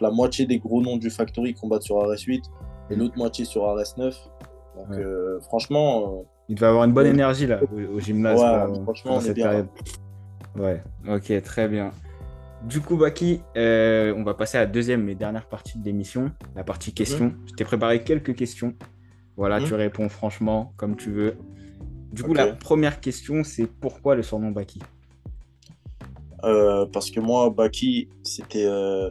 la, 0.00 0.10
moitié 0.10 0.46
des 0.46 0.58
gros 0.58 0.82
noms 0.82 0.96
du 0.96 1.10
Factory 1.10 1.54
combattent 1.54 1.82
sur 1.82 1.96
RS8 1.96 2.42
et 2.90 2.96
l'autre 2.96 3.16
moitié 3.16 3.44
sur 3.44 3.62
RS9. 3.62 4.14
Donc, 4.76 5.42
franchement. 5.42 6.24
il 6.48 6.58
va 6.58 6.68
avoir 6.68 6.84
une 6.84 6.92
bonne 6.92 7.06
énergie 7.06 7.46
là 7.46 7.60
au, 7.92 7.98
gymnase. 7.98 8.40
Ouais, 8.40 8.82
franchement, 8.82 9.16
on 9.16 9.20
est 9.20 9.34
bien. 9.34 9.66
Ouais, 10.56 10.82
ok, 11.08 11.42
très 11.42 11.68
bien. 11.68 11.92
Du 12.64 12.80
coup, 12.80 12.96
Baki, 12.96 13.40
euh, 13.56 14.12
on 14.16 14.24
va 14.24 14.34
passer 14.34 14.58
à 14.58 14.62
la 14.62 14.66
deuxième 14.66 15.08
et 15.08 15.14
dernière 15.14 15.46
partie 15.46 15.78
de 15.78 15.84
l'émission, 15.84 16.32
la 16.56 16.64
partie 16.64 16.92
questions. 16.92 17.26
Mhm. 17.26 17.46
Je 17.46 17.52
t'ai 17.54 17.64
préparé 17.64 18.02
quelques 18.02 18.34
questions. 18.34 18.74
Voilà, 19.36 19.60
tu 19.60 19.72
mhm. 19.72 19.78
réponds 19.78 20.08
franchement 20.08 20.72
comme 20.76 20.96
tu 20.96 21.10
veux. 21.10 21.36
Du 22.12 22.22
coup, 22.22 22.34
la 22.34 22.48
première 22.48 23.00
question, 23.00 23.44
c'est 23.44 23.66
pourquoi 23.66 24.14
le 24.14 24.22
surnom 24.22 24.50
Baki? 24.50 24.80
Euh, 26.44 26.86
Parce 26.86 27.10
que 27.10 27.20
moi, 27.20 27.50
Baki, 27.50 28.08
c'était. 28.22 28.66
Euh, 28.66 29.10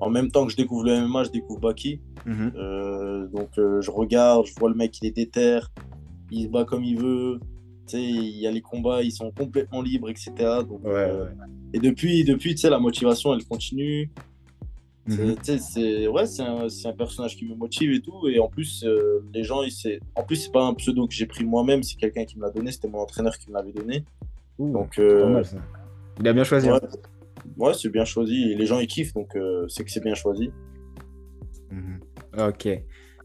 en 0.00 0.10
même 0.10 0.30
temps 0.30 0.44
que 0.44 0.52
je 0.52 0.56
découvre 0.56 0.84
le 0.84 1.00
MMA, 1.06 1.24
je 1.24 1.30
découvre 1.30 1.60
Baki. 1.60 2.00
Mhm. 2.26 2.52
donc, 3.32 3.50
je 3.56 3.90
regarde, 3.90 4.46
je 4.46 4.54
vois 4.58 4.70
le 4.70 4.74
mec, 4.74 4.98
il 5.02 5.06
est 5.06 5.10
déter, 5.10 5.60
il 6.30 6.44
se 6.44 6.48
bat 6.48 6.64
comme 6.64 6.82
il 6.82 6.98
veut. 6.98 7.38
il 7.92 8.38
y 8.38 8.46
a 8.46 8.50
les 8.50 8.62
combats, 8.62 9.02
ils 9.02 9.12
sont 9.12 9.30
complètement 9.30 9.82
libres, 9.82 10.08
etc. 10.08 10.32
Et 11.74 11.78
depuis, 11.78 12.24
depuis 12.24 12.54
la 12.64 12.78
motivation, 12.78 13.34
elle 13.34 13.44
continue. 13.44 14.10
Mhm. 15.06 15.36
C'est 15.42 16.08
ouais, 16.08 16.40
un, 16.40 16.66
un, 16.66 16.92
personnage 16.92 17.36
qui 17.36 17.46
me 17.46 17.54
motive 17.54 17.92
et 17.92 18.00
tout. 18.00 18.26
Et 18.28 18.38
en 18.38 18.48
plus, 18.48 18.84
euh, 18.84 19.22
les 19.34 19.44
gens, 19.44 19.62
il 19.62 20.00
en 20.14 20.22
plus, 20.22 20.36
c'est 20.36 20.52
pas 20.52 20.64
un 20.64 20.74
pseudo 20.74 21.06
que 21.06 21.14
j'ai 21.14 21.26
pris 21.26 21.44
moi-même, 21.44 21.82
c'est 21.82 21.96
quelqu'un 21.96 22.24
qui 22.24 22.38
me 22.38 22.42
l'a 22.42 22.50
donné. 22.50 22.72
C'était 22.72 22.88
mon 22.88 23.00
entraîneur 23.00 23.36
qui 23.36 23.50
me 23.50 23.54
l'avait 23.54 23.72
donné. 23.72 24.04
donc, 24.58 24.98
euh, 24.98 25.42
il 26.20 26.28
a 26.28 26.32
bien 26.32 26.44
choisi. 26.44 26.70
Hein. 26.70 26.80
Ouais, 27.58 27.74
c'est 27.74 27.90
bien 27.90 28.06
choisi. 28.06 28.52
Et 28.52 28.54
les 28.54 28.66
gens, 28.66 28.78
ils 28.78 28.86
kiffent, 28.86 29.12
donc 29.12 29.36
euh, 29.36 29.66
c'est 29.68 29.84
que 29.84 29.90
c'est 29.90 30.02
bien 30.02 30.14
choisi. 30.14 30.50
Mhm. 31.70 32.00
Ok. 32.38 32.68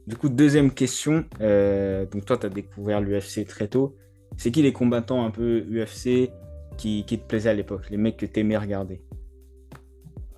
Du 0.06 0.18
coup, 0.18 0.28
deuxième 0.28 0.72
question. 0.72 1.24
donc, 1.40 2.26
toi, 2.26 2.38
tu 2.38 2.46
as 2.46 2.50
découvert 2.50 3.00
l'UFC 3.00 3.46
très 3.46 3.70
tôt. 3.70 3.96
C'est 4.36 4.52
qui 4.52 4.62
les 4.62 4.74
combattants 4.74 5.24
un 5.24 5.32
peu 5.32 5.64
UFC 5.70 6.32
qui, 6.78 7.04
qui 7.06 7.20
te 7.20 7.28
plaisaient 7.28 7.50
à 7.50 7.54
l'époque 7.54 7.90
Les 7.90 7.98
mecs 7.98 8.18
que 8.18 8.26
tu 8.26 8.40
aimais 8.40 8.58
regarder? 8.58 9.02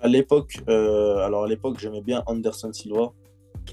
À 0.02 0.08
l'époque, 0.08 0.56
euh, 0.68 1.18
alors 1.18 1.44
à 1.44 1.48
l'époque, 1.48 1.78
j'aimais 1.78 2.02
bien 2.02 2.22
Anderson 2.26 2.72
Silva. 2.72 3.12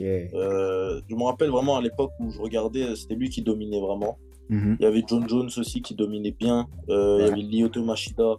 Euh, 0.02 1.02
je 1.10 1.16
me 1.16 1.24
rappelle 1.24 1.50
vraiment 1.50 1.78
à 1.78 1.82
l'époque 1.82 2.12
où 2.20 2.30
je 2.30 2.40
regardais, 2.40 2.96
c'était 2.96 3.16
lui 3.16 3.30
qui 3.30 3.42
dominait 3.42 3.82
vraiment. 3.82 4.18
Mhm. 4.50 4.78
Il 4.80 4.84
y 4.84 4.86
avait 4.86 5.04
John 5.08 5.28
Jones 5.28 5.50
aussi 5.58 5.82
qui 5.82 5.96
dominait 5.96 6.32
bien. 6.32 6.68
Euh, 6.90 7.18
il 7.20 7.26
y 7.26 7.32
avait 7.32 7.42
Lyoto 7.42 7.84
Machida. 7.84 8.36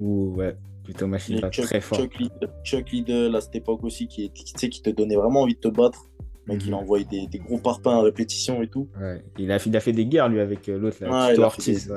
Ouh, 0.00 0.34
ouais, 0.36 0.56
Lyoto 0.86 1.06
Machida, 1.06 1.48
très 1.50 1.80
fort. 1.80 2.00
Chuck, 2.64 2.90
Liddell 2.90 3.34
à 3.36 3.40
cette 3.40 3.54
époque 3.54 3.84
aussi 3.84 4.08
qui, 4.08 4.30
qui, 4.30 4.68
qui 4.68 4.82
te 4.82 4.90
donnait 4.90 5.16
vraiment 5.16 5.42
envie 5.42 5.54
de 5.54 5.60
te 5.60 5.68
battre. 5.68 6.08
Donc 6.48 6.64
il 6.66 6.72
a 6.72 6.76
mhm. 6.76 6.82
envoyé 6.82 7.04
des, 7.04 7.28
des, 7.28 7.38
gros 7.38 7.58
parpaings 7.58 7.98
à 7.98 8.02
répétition 8.02 8.62
et 8.62 8.66
tout. 8.66 8.88
Ouais. 9.00 9.22
Il, 9.38 9.52
a, 9.52 9.64
il 9.64 9.76
a 9.76 9.80
fait 9.80 9.92
des 9.92 10.06
guerres 10.06 10.28
lui 10.28 10.40
avec 10.40 10.66
l'autre, 10.66 10.96
là, 11.00 11.32
Ortiz. 11.38 11.92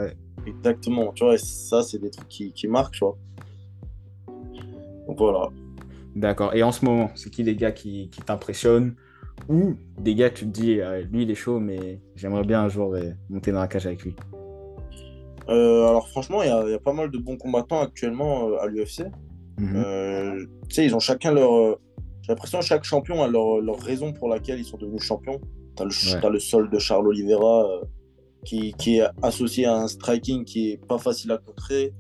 Exactement, 0.46 1.12
tu 1.14 1.24
vois, 1.24 1.40
ça 1.40 1.82
c'est 1.82 1.98
des 1.98 2.12
trucs 2.12 2.28
qui, 2.28 2.54
qui 2.54 2.68
marquent, 2.68 2.94
tu 2.94 3.00
vois. 3.00 3.18
Donc 5.08 5.18
voilà. 5.18 5.50
D'accord. 6.16 6.56
Et 6.56 6.64
en 6.64 6.72
ce 6.72 6.86
moment, 6.86 7.12
c'est 7.16 7.30
qui 7.30 7.44
les 7.44 7.56
gars 7.56 7.72
qui, 7.72 8.10
qui 8.10 8.22
t'impressionnent? 8.22 8.96
Ou 9.50 9.76
des 10.00 10.16
gars, 10.16 10.30
tu 10.30 10.46
te 10.46 10.50
dis, 10.50 10.80
euh, 10.80 11.02
lui, 11.12 11.24
il 11.24 11.32
est 11.32 11.36
chaud, 11.36 11.60
mais 11.60 12.00
j'aimerais 12.16 12.44
bien 12.44 12.62
un 12.62 12.70
jour 12.70 12.96
euh, 12.96 13.12
monter 13.30 13.52
dans 13.52 13.60
la 13.60 13.68
cage 13.68 13.86
avec 13.86 14.04
lui 14.04 14.16
euh, 15.50 15.88
Alors 15.88 16.08
franchement, 16.08 16.42
il 16.42 16.48
y, 16.48 16.72
y, 16.72 16.74
a 16.74 16.80
pas 16.80 16.94
mal 16.94 17.12
de 17.12 17.18
bons 17.18 17.38
combattants 17.38 17.82
actuellement 17.82 18.58
à 18.60 18.68
l'UFC. 18.68 19.06
Mhm. 19.58 20.48
tu 20.68 20.76
sais, 20.76 20.86
ils 20.86 20.96
ont 20.96 21.00
chacun 21.00 21.34
leur... 21.34 21.78
J'ai 22.22 22.32
l'impression 22.32 22.60
que 22.60 22.66
chaque 22.66 22.84
champion 22.84 23.22
a 23.22 23.28
leur, 23.28 23.62
leur, 23.62 23.80
raison 23.80 24.12
pour 24.12 24.28
laquelle 24.28 24.60
ils 24.60 24.66
sont 24.66 24.78
devenus 24.78 25.04
champions. 25.04 25.40
Tu 25.78 25.84
as, 25.84 26.26
as, 26.26 26.30
le 26.30 26.40
sol 26.40 26.70
de 26.70 26.80
Charles 26.80 27.08
Oliveira 27.08 27.82
qui, 28.44 28.74
qui, 28.74 28.98
est 28.98 29.08
associé 29.22 29.66
à 29.66 29.76
un 29.76 29.88
striking 29.88 30.44
qui 30.44 30.72
est 30.72 30.86
pas 30.88 30.98
facile 30.98 31.32
à 31.32 31.38
contrer. 31.38 31.94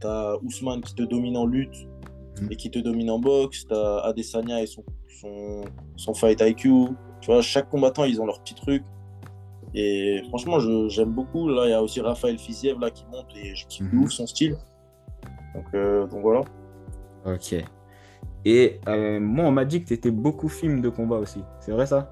Tu 0.00 0.06
as 0.06 0.36
Ousmane 0.42 0.80
qui 0.80 0.94
te 0.94 1.02
domine 1.02 1.36
en 1.36 1.46
lutte 1.46 1.86
et 2.50 2.56
qui 2.56 2.70
te 2.70 2.78
domine 2.78 3.10
en 3.10 3.18
boxe. 3.18 3.66
Tu 3.66 3.74
as 3.74 3.98
Adesanya 4.04 4.62
et 4.62 4.66
son, 4.66 4.84
son, 5.20 5.62
son, 5.96 6.14
fight 6.14 6.40
IQ. 6.40 6.88
Tu 7.20 7.26
vois, 7.26 7.42
chaque 7.42 7.68
combattant, 7.68 8.04
ils 8.04 8.20
ont 8.20 8.26
leur 8.26 8.42
petit 8.42 8.54
truc. 8.54 8.82
Et 9.74 10.22
franchement, 10.28 10.58
j'aime 10.88 11.10
beaucoup. 11.10 11.48
Là, 11.48 11.66
il 11.66 11.70
y 11.70 11.74
a 11.74 11.82
aussi 11.82 12.00
Raphaël 12.00 12.38
Fiziev 12.38 12.78
là, 12.80 12.90
qui 12.90 13.04
monte 13.12 13.26
et 13.36 13.54
je 13.54 13.66
kiffe 13.66 13.92
mm 13.92 14.08
son 14.08 14.26
style. 14.26 14.56
Donc, 15.54 15.66
euh, 15.74 16.06
donc, 16.06 16.22
voilà. 16.22 16.42
Ok. 17.26 17.54
Et 18.44 18.80
euh, 18.88 19.20
moi, 19.20 19.44
on 19.44 19.52
m'a 19.52 19.64
dit 19.64 19.82
que 19.82 19.88
tu 19.88 19.94
étais 19.94 20.10
beaucoup 20.10 20.48
film 20.48 20.80
de 20.80 20.88
combat 20.88 21.16
aussi. 21.16 21.42
C'est 21.60 21.72
vrai 21.72 21.86
ça? 21.86 22.10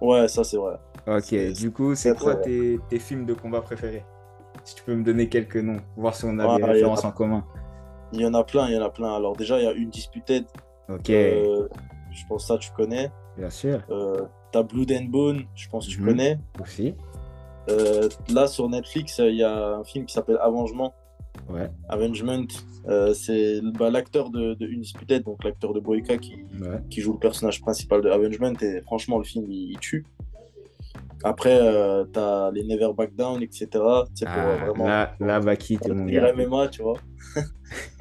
Ouais, 0.00 0.28
ça 0.28 0.44
c'est 0.44 0.56
vrai. 0.56 0.76
Ok, 1.06 1.34
du 1.54 1.70
coup, 1.70 1.94
c'est 1.94 2.16
quoi 2.16 2.36
tes, 2.36 2.78
tes, 2.88 2.98
films 2.98 3.24
de 3.24 3.34
combat 3.34 3.60
préférés? 3.62 4.04
Si 4.64 4.76
tu 4.76 4.82
peux 4.84 4.94
me 4.94 5.02
donner 5.02 5.28
quelques 5.28 5.56
noms, 5.56 5.80
voir 5.96 6.14
si 6.14 6.24
on 6.24 6.38
a 6.38 6.56
des 6.56 6.64
références 6.64 7.04
en 7.04 7.10
commun. 7.10 7.44
Il 8.12 8.20
y 8.20 8.26
en 8.26 8.34
a 8.34 8.44
plein, 8.44 8.68
il 8.68 8.74
y 8.74 8.78
en 8.78 8.82
a 8.82 8.90
plein. 8.90 9.14
Alors 9.14 9.36
déjà, 9.36 9.58
il 9.58 9.64
y 9.64 9.66
a 9.66 9.72
une 9.72 9.90
Disputed. 9.90 10.44
Ok. 10.88 11.10
Euh, 11.10 11.68
je 12.10 12.22
pense 12.28 12.42
que 12.42 12.48
ça, 12.48 12.58
tu 12.58 12.70
connais. 12.72 13.10
Bien 13.36 13.50
sûr. 13.50 13.80
Euh, 13.90 14.22
T'as 14.52 14.62
Blood 14.62 14.92
and 14.92 15.06
Bone, 15.06 15.44
je 15.54 15.68
pense 15.68 15.86
que 15.86 15.92
tu 15.92 16.00
mhm. 16.00 16.08
connais. 16.08 16.38
Aussi. 16.60 16.94
Euh, 17.70 18.08
là, 18.28 18.46
sur 18.46 18.68
Netflix, 18.68 19.18
il 19.18 19.36
y 19.36 19.42
a 19.42 19.76
un 19.76 19.84
film 19.84 20.04
qui 20.04 20.12
s'appelle 20.12 20.38
Avengement. 20.40 20.94
Ouais. 21.48 21.70
Avengement. 21.88 22.44
C'est 23.14 23.60
bah, 23.78 23.90
l'acteur 23.90 24.30
de, 24.30 24.54
de 24.54 24.66
Undisputed, 24.66 25.22
donc 25.22 25.42
l'acteur 25.44 25.72
de 25.72 25.80
Boyka 25.80 26.18
qui, 26.18 26.44
qui 26.90 27.00
joue 27.00 27.12
le 27.12 27.18
personnage 27.18 27.62
principal 27.62 28.02
de 28.02 28.10
Avengement. 28.10 28.52
Et 28.60 28.82
franchement, 28.82 29.18
le 29.18 29.24
film, 29.24 29.50
il, 29.50 29.78
tue. 29.78 30.04
Après, 31.24 31.56
euh, 31.60 32.04
t'as 32.04 32.50
les 32.50 32.64
Never 32.64 32.90
Back 32.96 33.14
Down, 33.14 33.42
etc. 33.42 33.68
Ah, 33.74 34.04
vraiment, 34.60 34.86
là, 34.86 35.14
là, 35.20 35.40
Baki, 35.40 35.78
t'es 35.78 35.92
mon 35.92 36.04
gars. 36.04 36.32
MMA, 36.34 36.68
tu 36.68 36.82
vois. 36.82 36.98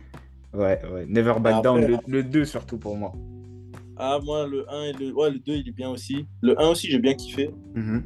Ouais, 0.53 0.81
ouais. 0.91 1.05
Never 1.07 1.35
Back 1.39 1.63
Down, 1.63 1.99
le, 2.07 2.23
2 2.23 2.45
surtout 2.45 2.77
pour 2.77 2.97
moi. 2.97 3.13
Ah, 3.97 4.19
moi, 4.23 4.47
le 4.47 4.65
1 4.69 4.83
et 4.83 4.93
le. 4.93 5.13
Ouais, 5.13 5.29
le 5.29 5.39
2, 5.39 5.53
il 5.53 5.69
est 5.69 5.75
bien 5.75 5.89
aussi. 5.89 6.27
Le 6.41 6.59
1 6.59 6.69
aussi, 6.69 6.89
j'ai 6.89 6.99
bien 6.99 7.13
kiffé. 7.13 7.51
Mm-hmm. 7.75 8.01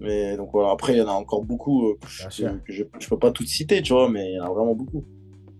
Mais 0.00 0.36
donc 0.36 0.50
voilà, 0.52 0.70
après, 0.70 0.94
il 0.94 0.98
y 0.98 1.02
en 1.02 1.08
a 1.08 1.12
encore 1.12 1.44
beaucoup 1.44 1.90
euh, 1.90 1.98
que, 2.00 2.72
je, 2.72 2.84
je, 2.98 3.08
peux 3.08 3.18
pas 3.18 3.30
toutes 3.30 3.48
citer, 3.48 3.82
tu 3.82 3.92
vois, 3.92 4.08
mais 4.08 4.32
il 4.32 4.36
y 4.36 4.40
en 4.40 4.46
a 4.46 4.48
vraiment 4.48 4.74
beaucoup. 4.74 5.04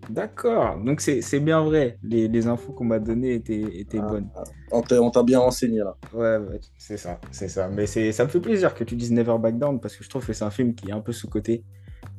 D'accord, 0.08 0.78
donc 0.82 1.00
c'est 1.00 1.40
bien 1.40 1.62
vrai. 1.62 1.98
Les, 2.02 2.26
les 2.26 2.46
infos 2.46 2.72
qu'on 2.72 2.84
m'a 2.84 2.98
données 2.98 3.34
étaient, 3.34 3.78
étaient 3.78 4.00
ah, 4.00 4.08
bonnes. 4.08 4.28
Ah. 4.34 4.42
On 4.72 5.10
t'a 5.10 5.22
bien 5.22 5.38
renseigné 5.38 5.78
là. 5.78 5.96
Ouais, 6.14 6.38
ouais 6.38 6.60
c'est 6.78 6.96
ça, 6.96 7.20
c'est 7.30 7.48
ça. 7.48 7.68
Mais 7.68 7.86
ça 7.86 8.24
me 8.24 8.28
fait 8.28 8.40
plaisir 8.40 8.74
que 8.74 8.82
tu 8.82 8.96
dises 8.96 9.12
Never 9.12 9.36
Back 9.38 9.58
Down 9.58 9.78
parce 9.78 9.94
que 9.94 10.02
je 10.02 10.08
trouve 10.08 10.26
que 10.26 10.32
c'est 10.32 10.44
un 10.44 10.50
film 10.50 10.74
qui 10.74 10.88
est 10.88 10.92
un 10.92 11.00
peu 11.00 11.12
sous-côté. 11.12 11.64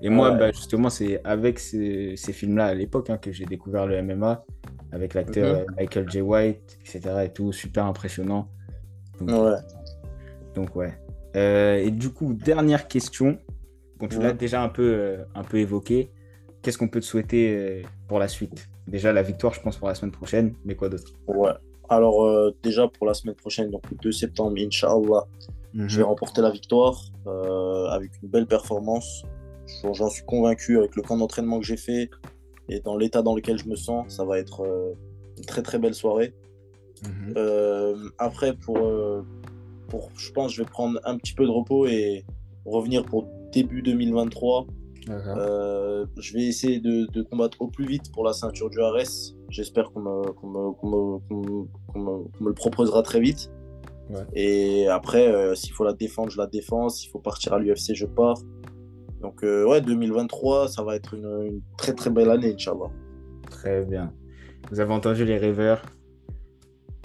Et 0.01 0.09
moi, 0.09 0.31
bah, 0.31 0.51
justement, 0.51 0.89
c'est 0.89 1.21
avec 1.23 1.59
ces, 1.59 2.15
films-là 2.17 2.67
à 2.67 2.73
l'époque 2.73 3.09
hein, 3.09 3.17
que 3.17 3.31
j'ai 3.31 3.45
découvert 3.45 3.85
le 3.85 4.01
MMA, 4.01 4.43
avec 4.91 5.13
l'acteur 5.13 5.59
mhm. 5.59 5.75
Michael 5.77 6.09
J. 6.09 6.21
White, 6.21 6.79
etc. 6.81 7.01
et 7.25 7.29
tout, 7.29 7.51
super 7.51 7.85
impressionnant. 7.85 8.49
Donc, 9.19 9.29
ouais. 9.29 9.59
Donc, 10.55 10.75
ouais. 10.75 10.93
Euh, 11.35 11.77
et 11.77 11.91
du 11.91 12.09
coup, 12.09 12.33
dernière 12.33 12.87
question. 12.87 13.37
Bon, 13.99 14.07
tu 14.07 14.19
l'as 14.19 14.33
déjà 14.33 14.63
un 14.63 14.69
peu, 14.69 14.93
euh, 14.93 15.23
un 15.35 15.43
peu 15.43 15.57
évoqué. 15.57 16.11
Qu'est-ce 16.61 16.77
qu'on 16.77 16.87
peut 16.87 16.99
te 16.99 17.05
souhaiter 17.05 17.55
euh, 17.55 17.81
pour 18.07 18.17
la 18.17 18.27
suite? 18.27 18.69
Déjà, 18.87 19.13
la 19.13 19.21
victoire, 19.21 19.53
je 19.53 19.61
pense, 19.61 19.77
pour 19.77 19.87
la 19.87 19.95
semaine 19.95 20.11
prochaine, 20.11 20.55
mais 20.65 20.75
quoi 20.75 20.89
d'autre? 20.89 21.13
Ouais. 21.27 21.51
Alors, 21.89 22.51
déjà, 22.63 22.87
pour 22.87 23.05
la 23.05 23.13
semaine 23.13 23.35
prochaine, 23.35 23.69
donc 23.69 23.83
le 23.91 23.97
2 23.97 24.11
septembre, 24.11 24.55
Inch'Allah, 24.57 25.25
je 25.73 25.97
vais 25.97 26.03
mhm. 26.03 26.09
remporter 26.09 26.41
la 26.41 26.49
victoire 26.49 26.99
avec 27.91 28.11
une 28.23 28.29
belle 28.29 28.47
performance. 28.47 29.25
J'en 29.93 30.09
suis 30.09 30.23
convaincu 30.23 30.77
avec 30.77 30.95
le 30.95 31.01
camp 31.01 31.17
d'entraînement 31.17 31.59
que 31.59 31.65
j'ai 31.65 31.77
fait 31.77 32.09
et 32.71 32.79
dans 32.79 32.97
l'état 32.97 33.21
dans 33.21 33.35
lequel 33.35 33.57
je 33.57 33.67
me 33.67 33.75
sens, 33.75 34.15
ça 34.15 34.23
va 34.23 34.39
être 34.39 34.61
euh, 34.61 34.93
une 35.37 35.45
très 35.45 35.61
très 35.61 35.77
belle 35.77 35.93
soirée. 35.93 36.33
Mhm. 37.03 37.33
Euh, 37.35 38.09
après, 38.17 38.55
pour, 38.55 38.77
euh, 38.77 39.23
pour, 39.89 40.09
je 40.15 40.31
pense, 40.31 40.53
je 40.53 40.63
vais 40.63 40.69
prendre 40.69 40.99
un 41.03 41.17
petit 41.17 41.33
peu 41.33 41.45
de 41.45 41.51
repos 41.51 41.85
et 41.85 42.25
revenir 42.65 43.03
pour 43.03 43.27
début 43.51 43.81
2023. 43.81 44.67
je 45.07 46.33
vais 46.33 46.43
essayer 46.43 46.79
de, 46.79 47.21
combattre 47.23 47.61
au 47.61 47.67
plus 47.67 47.85
vite 47.85 48.11
pour 48.13 48.23
la 48.23 48.31
ceinture 48.31 48.69
du 48.69 48.79
RS. 48.79 49.35
J'espère 49.49 49.91
qu'on 49.91 49.99
me, 49.99 51.19
me, 51.95 52.47
le 52.47 52.53
proposera 52.53 53.01
très 53.03 53.19
vite. 53.19 53.51
Et 54.33 54.87
après, 54.87 55.55
s'il 55.55 55.73
faut 55.73 55.83
la 55.83 55.93
défendre, 55.93 56.29
je 56.29 56.37
la 56.37 56.47
défends. 56.47 56.87
S'il 56.87 57.09
faut 57.09 57.19
partir 57.19 57.53
à 57.53 57.59
l'UFC, 57.59 57.95
je 57.95 58.05
pars. 58.05 58.37
Donc, 59.21 59.43
euh, 59.43 59.65
ouais, 59.65 59.81
2023, 59.81 60.67
ça 60.67 60.83
va 60.83 60.95
être 60.95 61.13
une, 61.13 61.61
très 61.77 61.93
très 61.93 62.09
belle 62.09 62.29
année, 62.29 62.53
Inch'Allah. 62.53 62.89
Très 63.49 63.85
bien. 63.85 64.13
Vous 64.71 64.79
avez 64.79 64.93
entendu 64.93 65.25
les 65.25 65.37
rêveurs. 65.37 65.81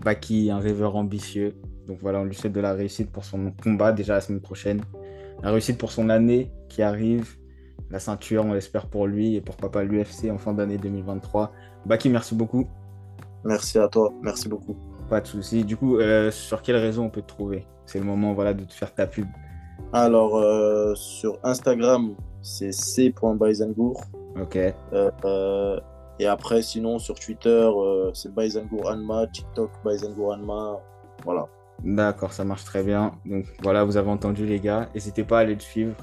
Baki, 0.04 0.50
un 0.50 0.58
rêveur 0.58 0.96
ambitieux. 0.96 1.54
Donc 1.86 1.98
voilà, 2.00 2.20
on 2.20 2.24
lui 2.24 2.34
souhaite 2.34 2.52
de 2.52 2.60
la 2.60 2.72
réussite 2.72 3.10
pour 3.10 3.24
son 3.24 3.52
combat 3.62 3.92
déjà 3.92 4.14
la 4.14 4.20
semaine 4.20 4.40
prochaine. 4.40 4.80
La 5.42 5.50
réussite 5.50 5.78
pour 5.78 5.92
son 5.92 6.08
année 6.08 6.50
qui 6.68 6.82
arrive. 6.82 7.36
La 7.90 7.98
ceinture, 7.98 8.44
on 8.44 8.52
l'espère 8.52 8.86
pour 8.86 9.06
lui 9.06 9.36
et 9.36 9.40
pourquoi 9.40 9.70
pas 9.70 9.84
l'UFC 9.84 10.30
en 10.30 10.38
fin 10.38 10.52
d'année 10.52 10.78
2023. 10.78 11.52
Baki, 11.84 12.08
merci 12.08 12.34
beaucoup. 12.34 12.66
Merci 13.44 13.78
à 13.78 13.88
toi, 13.88 14.12
merci 14.22 14.48
beaucoup. 14.48 14.76
Pas 15.08 15.20
de 15.20 15.26
souci. 15.26 15.64
Du 15.64 15.76
coup, 15.76 15.98
euh, 15.98 16.30
sur 16.32 16.62
quelle 16.62 16.76
raison 16.76 17.04
on 17.04 17.10
peut 17.10 17.22
te 17.22 17.28
trouver? 17.28 17.64
C'est 17.84 18.00
le 18.00 18.04
moment 18.04 18.34
voilà, 18.34 18.54
de 18.54 18.64
te 18.64 18.72
faire 18.72 18.92
ta 18.92 19.06
pub. 19.06 19.26
Alors, 19.92 20.36
euh, 20.36 20.94
sur 20.94 21.38
Instagram, 21.42 22.14
c'est 22.42 22.72
c.baizengour. 22.72 24.02
Ok. 24.40 24.56
Euh, 24.56 25.10
euh, 25.24 25.80
et 26.18 26.26
après, 26.26 26.62
sinon, 26.62 26.98
sur 26.98 27.18
Twitter, 27.18 27.70
c'est 28.14 28.34
Baizengour 28.34 28.90
Anma, 28.90 29.26
TikTok 29.26 29.70
Baizengour 29.84 30.34
Anma. 30.34 30.78
Voilà. 31.24 31.46
D'accord, 31.84 32.32
ça 32.32 32.44
marche 32.44 32.64
très 32.64 32.82
bien. 32.82 33.12
Donc 33.26 33.44
voilà, 33.62 33.84
vous 33.84 33.96
avez 33.96 34.10
entendu 34.10 34.46
les 34.46 34.60
gars. 34.60 34.88
N'hésitez 34.94 35.24
pas 35.24 35.38
à 35.38 35.40
aller 35.42 35.54
le 35.54 35.60
suivre. 35.60 35.94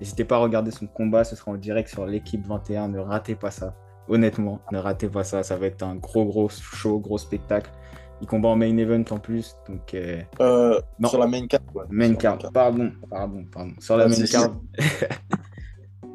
N'hésitez 0.00 0.24
pas 0.24 0.36
à 0.36 0.38
regarder 0.38 0.70
son 0.70 0.86
combat. 0.86 1.24
Ce 1.24 1.36
sera 1.36 1.52
en 1.52 1.56
direct 1.56 1.88
sur 1.88 2.06
l'équipe 2.06 2.44
21. 2.46 2.88
Ne 2.88 2.98
ratez 2.98 3.36
pas 3.36 3.50
ça. 3.50 3.74
Honnêtement, 4.08 4.60
ne 4.72 4.78
ratez 4.78 5.08
pas 5.08 5.22
ça. 5.22 5.42
Ça 5.42 5.56
va 5.56 5.66
être 5.66 5.82
un 5.82 5.94
gros, 5.94 6.24
gros 6.24 6.48
show, 6.48 6.98
gros 6.98 7.18
spectacle. 7.18 7.70
Il 8.20 8.26
combat 8.26 8.48
en 8.48 8.56
main 8.56 8.76
event 8.76 9.04
en 9.10 9.18
plus. 9.18 9.56
Donc, 9.68 9.94
euh... 9.94 10.20
Euh, 10.40 10.80
Sur 11.04 11.18
la 11.18 11.26
main 11.26 11.46
card. 11.46 11.60
Main 11.88 12.14
card. 12.14 12.38
Pardon, 12.52 12.92
pardon, 13.08 13.44
pardon. 13.50 13.72
Sur 13.78 13.96
la 13.96 14.08
main 14.08 14.24
card. 14.30 14.56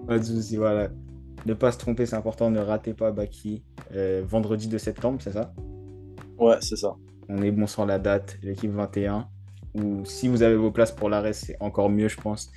Pas 0.07 0.19
de 0.19 0.23
soucis, 0.23 0.57
voilà. 0.57 0.89
Ne 1.45 1.53
pas 1.53 1.71
se 1.71 1.77
tromper, 1.77 2.05
c'est 2.05 2.15
important. 2.15 2.49
Ne 2.49 2.59
ratez 2.59 2.93
pas 2.93 3.11
Baki. 3.11 3.63
Euh, 3.93 4.23
vendredi 4.25 4.67
de 4.67 4.77
septembre, 4.77 5.19
c'est 5.21 5.33
ça? 5.33 5.53
Ouais, 6.37 6.57
c'est 6.61 6.75
ça. 6.75 6.95
On 7.29 7.41
est 7.41 7.51
bon 7.51 7.67
sur 7.67 7.85
la 7.85 7.99
date, 7.99 8.37
l'équipe 8.43 8.71
21. 8.71 9.27
Ou 9.75 10.05
si 10.05 10.27
vous 10.27 10.41
avez 10.41 10.55
vos 10.55 10.71
places 10.71 10.91
pour 10.91 11.09
l'arrêt, 11.09 11.33
c'est 11.33 11.57
encore 11.59 11.89
mieux, 11.89 12.07
je 12.07 12.17
pense. 12.17 12.51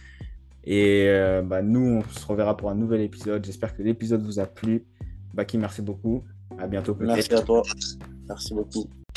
Et 0.64 1.06
euh, 1.08 1.42
bah, 1.42 1.62
nous, 1.62 1.80
on 1.80 2.02
se 2.02 2.26
reverra 2.26 2.56
pour 2.56 2.70
un 2.70 2.74
nouvel 2.74 3.00
épisode. 3.00 3.44
J'espère 3.44 3.74
que 3.76 3.82
l'épisode 3.82 4.22
vous 4.22 4.38
a 4.38 4.46
plu. 4.46 4.86
Baki, 5.34 5.58
merci 5.58 5.82
beaucoup. 5.82 6.24
À 6.58 6.66
bientôt 6.66 6.96
Merci 6.98 7.34
à 7.34 7.42
toi. 7.42 7.62
Merci 8.28 8.54
beaucoup. 8.54 8.88